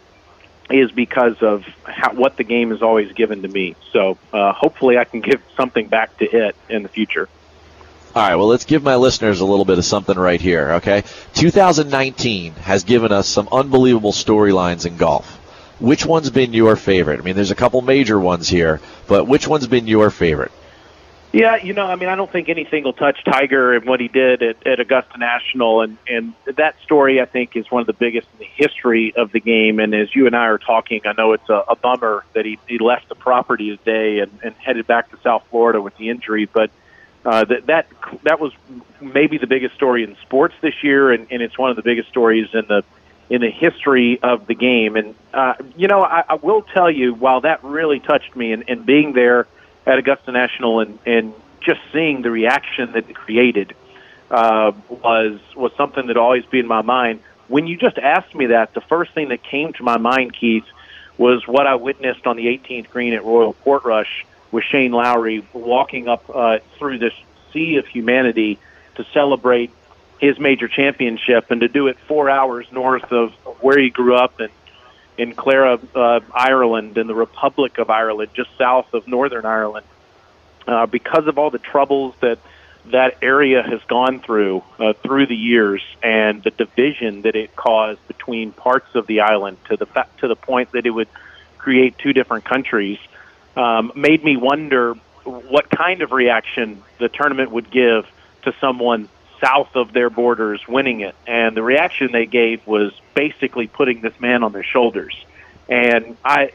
[0.70, 3.76] is because of how, what the game has always given to me.
[3.94, 7.30] So uh, hopefully I can give something back to it in the future.
[8.16, 11.04] All right, well, let's give my listeners a little bit of something right here, okay?
[11.36, 15.37] 2019 has given us some unbelievable storylines in golf.
[15.80, 17.20] Which one's been your favorite?
[17.20, 20.52] I mean, there's a couple major ones here, but which one's been your favorite?
[21.34, 24.08] Yeah, you know, I mean, I don't think anything will touch Tiger and what he
[24.08, 27.94] did at, at Augusta National, and and that story I think is one of the
[27.94, 29.80] biggest in the history of the game.
[29.80, 32.58] And as you and I are talking, I know it's a, a bummer that he
[32.68, 36.46] he left the property today and, and headed back to South Florida with the injury,
[36.46, 36.72] but
[37.26, 37.88] uh, that that
[38.24, 38.54] that was
[39.02, 42.08] maybe the biggest story in sports this year, and, and it's one of the biggest
[42.08, 42.86] stories in the
[43.30, 44.96] in the history of the game.
[44.96, 48.64] And uh, you know, I, I will tell you, while that really touched me, and,
[48.68, 49.48] and being there
[49.86, 53.76] at Augusta National and, and just seeing the reaction that it created
[54.30, 57.22] uh, was was something that always be in my mind.
[57.48, 60.66] When you just asked me that, the first thing that came to my mind, Keith,
[61.18, 66.08] was what I witnessed on the 18th green at Royal Portrush with Shane Lowry walking
[66.08, 67.14] up uh, through this
[67.54, 68.60] sea of humanity
[68.96, 69.72] to celebrate
[70.20, 74.40] his major championship and to do it four hours north of where he grew up
[74.40, 74.50] in
[75.18, 79.88] in Clara, uh, Ireland, in the Republic of Ireland, just south of Northern Ireland,
[80.68, 82.38] uh, because of all the troubles that
[82.86, 88.06] that area has gone through uh, through the years and the division that it caused
[88.08, 91.10] between parts of the island to the fa- to the point that it would
[91.58, 92.98] create two different countries
[93.58, 94.94] um, made me wonder
[95.26, 98.08] what kind of reaction the tournament would give
[98.44, 99.10] to someone
[99.42, 101.16] south of their borders winning it.
[101.26, 105.16] And the reaction they gave was basically putting this man on their shoulders.
[105.70, 106.52] And I,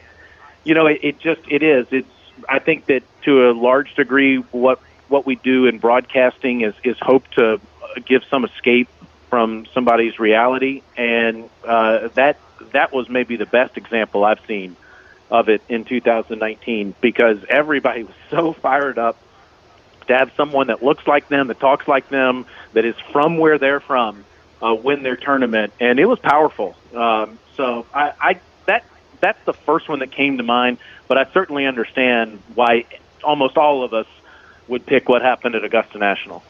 [0.63, 1.87] you know, it, it just it is.
[1.91, 2.07] It's
[2.47, 6.97] I think that to a large degree, what what we do in broadcasting is is
[6.99, 7.59] hope to
[8.05, 8.89] give some escape
[9.29, 12.37] from somebody's reality, and uh, that
[12.71, 14.75] that was maybe the best example I've seen
[15.29, 19.17] of it in 2019 because everybody was so fired up
[20.07, 23.57] to have someone that looks like them, that talks like them, that is from where
[23.57, 24.25] they're from,
[24.61, 26.75] uh, win their tournament, and it was powerful.
[26.93, 28.83] Um, so I, I that
[29.19, 30.77] that's the first one that came to mind,
[31.07, 32.85] but I certainly understand why
[33.23, 34.07] almost all of us
[34.67, 36.43] would pick what happened at Augusta National.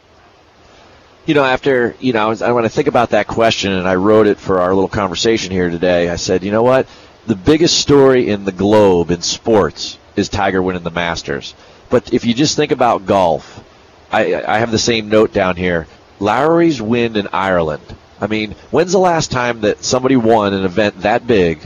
[1.26, 4.28] You know, after, you know, I when I think about that question and I wrote
[4.28, 6.88] it for our little conversation here today, I said, you know what?
[7.28, 11.56] The biggest story in the globe in sports is Tiger winning the Masters.
[11.94, 13.64] But if you just think about golf,
[14.12, 15.86] I, I have the same note down here.
[16.20, 17.84] Lowry's win in Ireland.
[18.20, 21.60] I mean, when's the last time that somebody won an event that big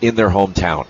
[0.00, 0.88] in their hometown?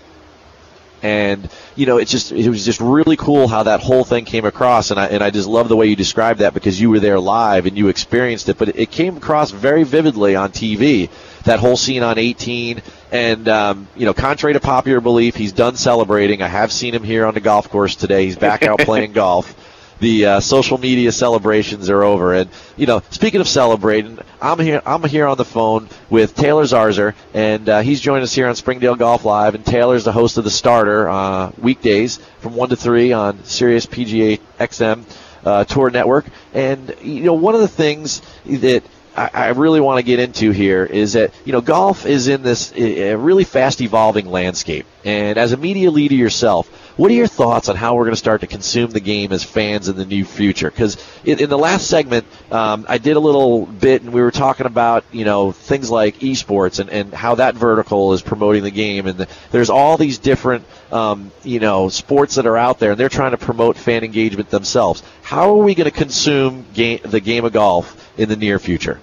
[1.02, 4.44] and you know it's just it was just really cool how that whole thing came
[4.44, 6.98] across and I and I just love the way you described that because you were
[6.98, 11.08] there live and you experienced it but it came across very vividly on TV
[11.44, 12.82] that whole scene on 18
[13.12, 17.02] and um, you know contrary to popular belief he's done celebrating I have seen him
[17.02, 19.54] here on the golf course today he's back out playing golf
[20.00, 22.34] the uh, social media celebrations are over.
[22.34, 24.82] And you know, speaking of celebrating, I'm here.
[24.86, 28.54] I'm here on the phone with Taylor Zarzour, and uh, he's joined us here on
[28.54, 29.54] Springdale Golf Live.
[29.54, 33.86] And Taylor's the host of the Starter uh, weekdays from one to three on Sirius
[33.86, 35.04] PGA XM
[35.44, 36.26] uh, Tour Network.
[36.54, 38.82] And you know, one of the things that
[39.18, 42.72] I, really want to get into here is that you know golf is in this
[42.72, 47.76] really fast evolving landscape, and as a media leader yourself, what are your thoughts on
[47.76, 50.70] how we're going to start to consume the game as fans in the new future?
[50.70, 54.30] Because in, in, the last segment, um, I did a little bit, and we were
[54.30, 58.70] talking about you know things like esports and, and how that vertical is promoting the
[58.70, 62.92] game, and the, there's all these different um, you know sports that are out there,
[62.92, 65.02] and they're trying to promote fan engagement themselves.
[65.22, 69.00] How are we going to consume game, the game of golf in the near future?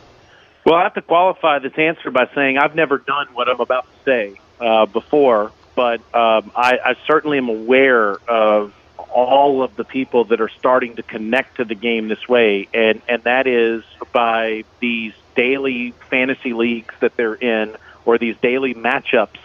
[0.66, 3.86] Well, I have to qualify this answer by saying I've never done what I'm about
[3.86, 8.74] to say uh, before but um, I, I certainly am aware of
[9.10, 13.02] all of the people that are starting to connect to the game this way, and
[13.08, 19.40] and that is by these daily fantasy leagues that they're in, or these daily matchups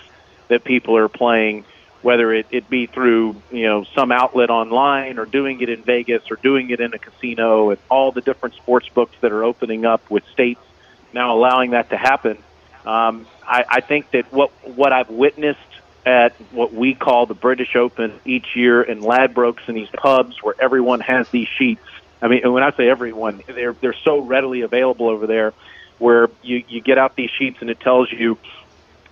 [0.49, 1.65] that people are playing,
[2.03, 6.31] whether it, it be through you know some outlet online, or doing it in Vegas,
[6.31, 9.85] or doing it in a casino, and all the different sports books that are opening
[9.85, 10.61] up with states
[11.13, 12.39] now allowing that to happen.
[12.85, 15.61] Um, I, I think that what what I've witnessed
[16.07, 20.55] at what we call the British Open each year in Ladbrokes and these pubs where
[20.59, 21.83] everyone has these sheets.
[22.23, 25.53] I mean, and when I say everyone, they're they're so readily available over there,
[25.99, 28.39] where you you get out these sheets and it tells you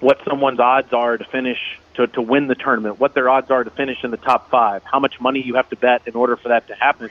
[0.00, 1.58] what someone's odds are to finish
[1.94, 4.82] to to win the tournament, what their odds are to finish in the top five,
[4.84, 7.10] how much money you have to bet in order for that to happen.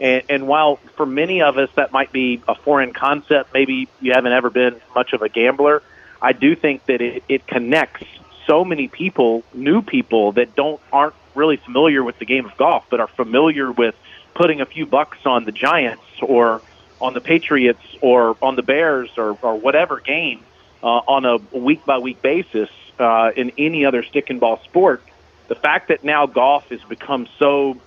[0.00, 4.12] And, and while for many of us that might be a foreign concept, maybe you
[4.12, 5.82] haven't ever been much of a gambler,
[6.20, 8.04] I do think that it, it connects
[8.46, 12.84] so many people, new people that don't aren't really familiar with the game of golf,
[12.88, 13.94] but are familiar with
[14.34, 16.62] putting a few bucks on the Giants or
[17.00, 20.42] on the Patriots or on the Bears or, or whatever game
[20.82, 25.02] uh, on a week by week basis uh, in any other stick and ball sport.
[25.48, 27.78] The fact that now golf has become so,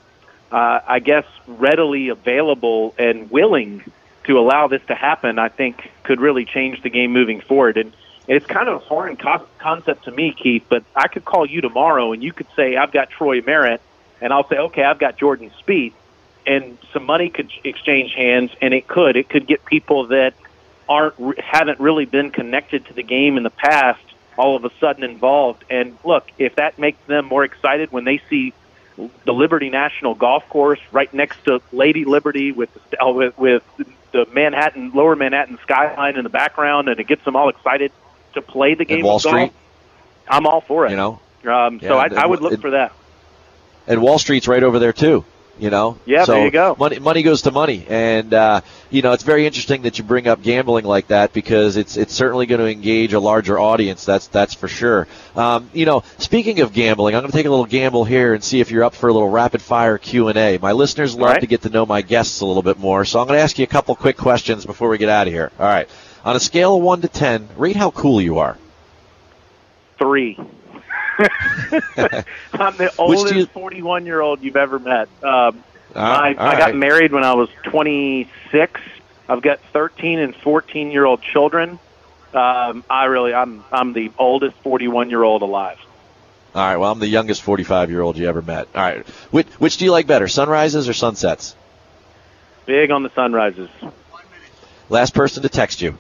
[0.52, 3.84] uh, I guess, readily available and willing
[4.26, 7.78] to allow this to happen, I think could really change the game moving forward.
[7.78, 7.94] And
[8.28, 11.62] it's kind of a foreign co- concept to me, Keith, but I could call you
[11.62, 13.82] tomorrow and you could say, I've got Troy Merritt,
[14.22, 15.94] and I'll say, okay, I've got Jordan Spieth,
[16.46, 19.16] and some money could exchange hands, and it could.
[19.16, 20.34] It could get people that
[20.88, 24.02] aren't haven't really been connected to the game in the past
[24.38, 25.64] all of a sudden involved.
[25.70, 28.54] And look, if that makes them more excited when they see
[29.26, 33.64] the Liberty National Golf Course right next to Lady Liberty with the, with, with
[34.12, 37.92] the Manhattan Lower Manhattan skyline in the background, and it gets them all excited
[38.34, 39.54] to play the game Wall of golf, Street.
[40.28, 40.92] I'm all for it.
[40.92, 42.92] You know, um, so Yeah, I, I would look and- for that.
[43.88, 45.26] and Wall Street's right over there too.
[45.60, 46.76] You know, Yeah, so there you go.
[46.80, 50.28] Money, money goes to money, and uh, you know it's very interesting that you bring
[50.28, 54.06] up gambling like that because it's it's certainly going to engage a larger audience.
[54.06, 55.08] That's that's for sure.
[55.36, 58.42] Um, you know, speaking of gambling, I'm going to take a little gamble here and
[58.42, 60.58] see if you're up for a little rapid fire Q and A.
[60.60, 61.42] My listeners love right.
[61.42, 63.60] to get to know my guests a little bit more, so I'm going to ask
[63.60, 65.52] you a couple quick questions before we get out of here.
[65.60, 65.90] All right,
[66.24, 68.58] on a scale of one to ten, rate how cool you are.
[69.98, 70.40] Three.
[72.54, 75.10] I'm the oldest 41 year old you've ever met.
[75.22, 75.54] Um, All
[75.96, 76.76] I, right, I got right.
[76.76, 78.82] married when I was 26.
[79.28, 81.78] I've got 13 and 14 year old children.
[82.34, 85.78] Um, I really, I'm, I'm the oldest 41 year old alive.
[86.56, 88.68] All right, well I'm the youngest 45 year old you ever met.
[88.74, 91.56] All right, which which do you like better, sunrises or sunsets?
[92.66, 93.70] Big on the sunrises.
[94.90, 95.98] Last person to text you.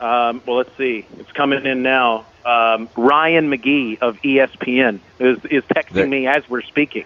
[0.00, 1.06] Um, well, let's see.
[1.18, 2.24] It's coming in now.
[2.44, 7.04] Um, Ryan McGee of ESPN is, is texting There- me as we're speaking.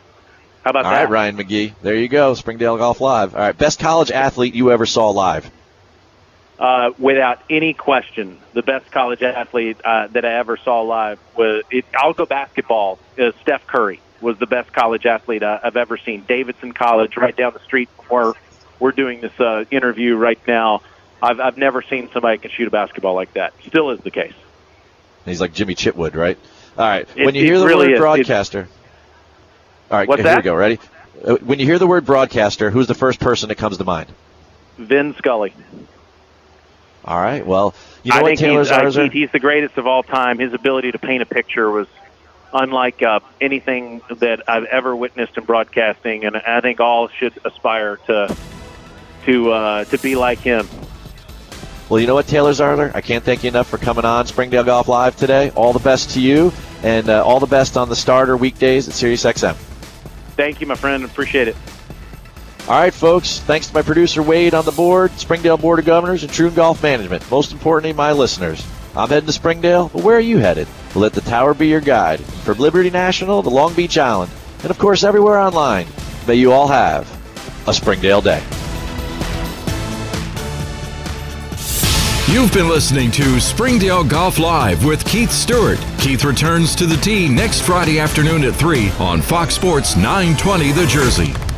[0.64, 1.02] How about All that?
[1.04, 1.74] right, Ryan McGee.
[1.82, 2.32] There you go.
[2.34, 3.34] Springdale Golf Live.
[3.34, 5.50] All right, best college athlete you ever saw live.
[6.58, 11.64] Uh, without any question, the best college athlete uh, that I ever saw live was.
[11.70, 12.98] It, I'll go basketball.
[13.18, 16.24] Uh, Steph Curry was the best college athlete uh, I've ever seen.
[16.26, 18.32] Davidson College, right down the street from where
[18.78, 20.80] we're doing this uh, interview right now.
[21.24, 23.54] I've, I've never seen somebody can shoot a basketball like that.
[23.66, 24.34] Still is the case.
[25.24, 26.38] He's like Jimmy Chitwood, right?
[26.76, 27.08] All right.
[27.16, 27.98] It- when you hear the really word is.
[27.98, 28.68] broadcaster.
[29.90, 30.54] All right, here we go.
[30.54, 30.78] Ready?
[31.24, 34.08] Uh, When you hear the word broadcaster, who's the first person that comes to mind?
[34.78, 35.54] Vin Scully.
[37.04, 37.46] All right.
[37.46, 40.38] Well, you know I what, think he's, I he's the greatest of all time.
[40.38, 41.86] His ability to paint a picture was
[42.52, 47.96] unlike uh, anything that I've ever witnessed in broadcasting, and I think all should aspire
[48.06, 48.34] to
[49.26, 50.66] to uh, to be like him.
[51.94, 52.92] Well, you know what, Taylor Zarzour?
[52.92, 55.50] I can't thank you enough for coming on Springdale Golf Live today.
[55.50, 58.94] All the best to you, and uh, all the best on the starter weekdays at
[58.94, 59.54] SiriusXM.
[60.34, 61.04] Thank you, my friend.
[61.04, 61.56] Appreciate it.
[62.66, 63.38] All right, folks.
[63.38, 66.82] Thanks to my producer Wade on the board, Springdale Board of Governors, and Troon Golf
[66.82, 67.30] Management.
[67.30, 68.66] Most importantly, my listeners.
[68.96, 70.66] I'm heading to Springdale, but where are you headed?
[70.96, 72.18] Let the tower be your guide.
[72.18, 74.32] From Liberty National to Long Beach Island,
[74.62, 75.86] and of course everywhere online.
[76.26, 77.08] May you all have
[77.68, 78.42] a Springdale day.
[82.34, 85.78] You've been listening to Springdale Golf Live with Keith Stewart.
[86.00, 90.86] Keith returns to the tee next Friday afternoon at 3 on Fox Sports 920 The
[90.86, 91.53] Jersey.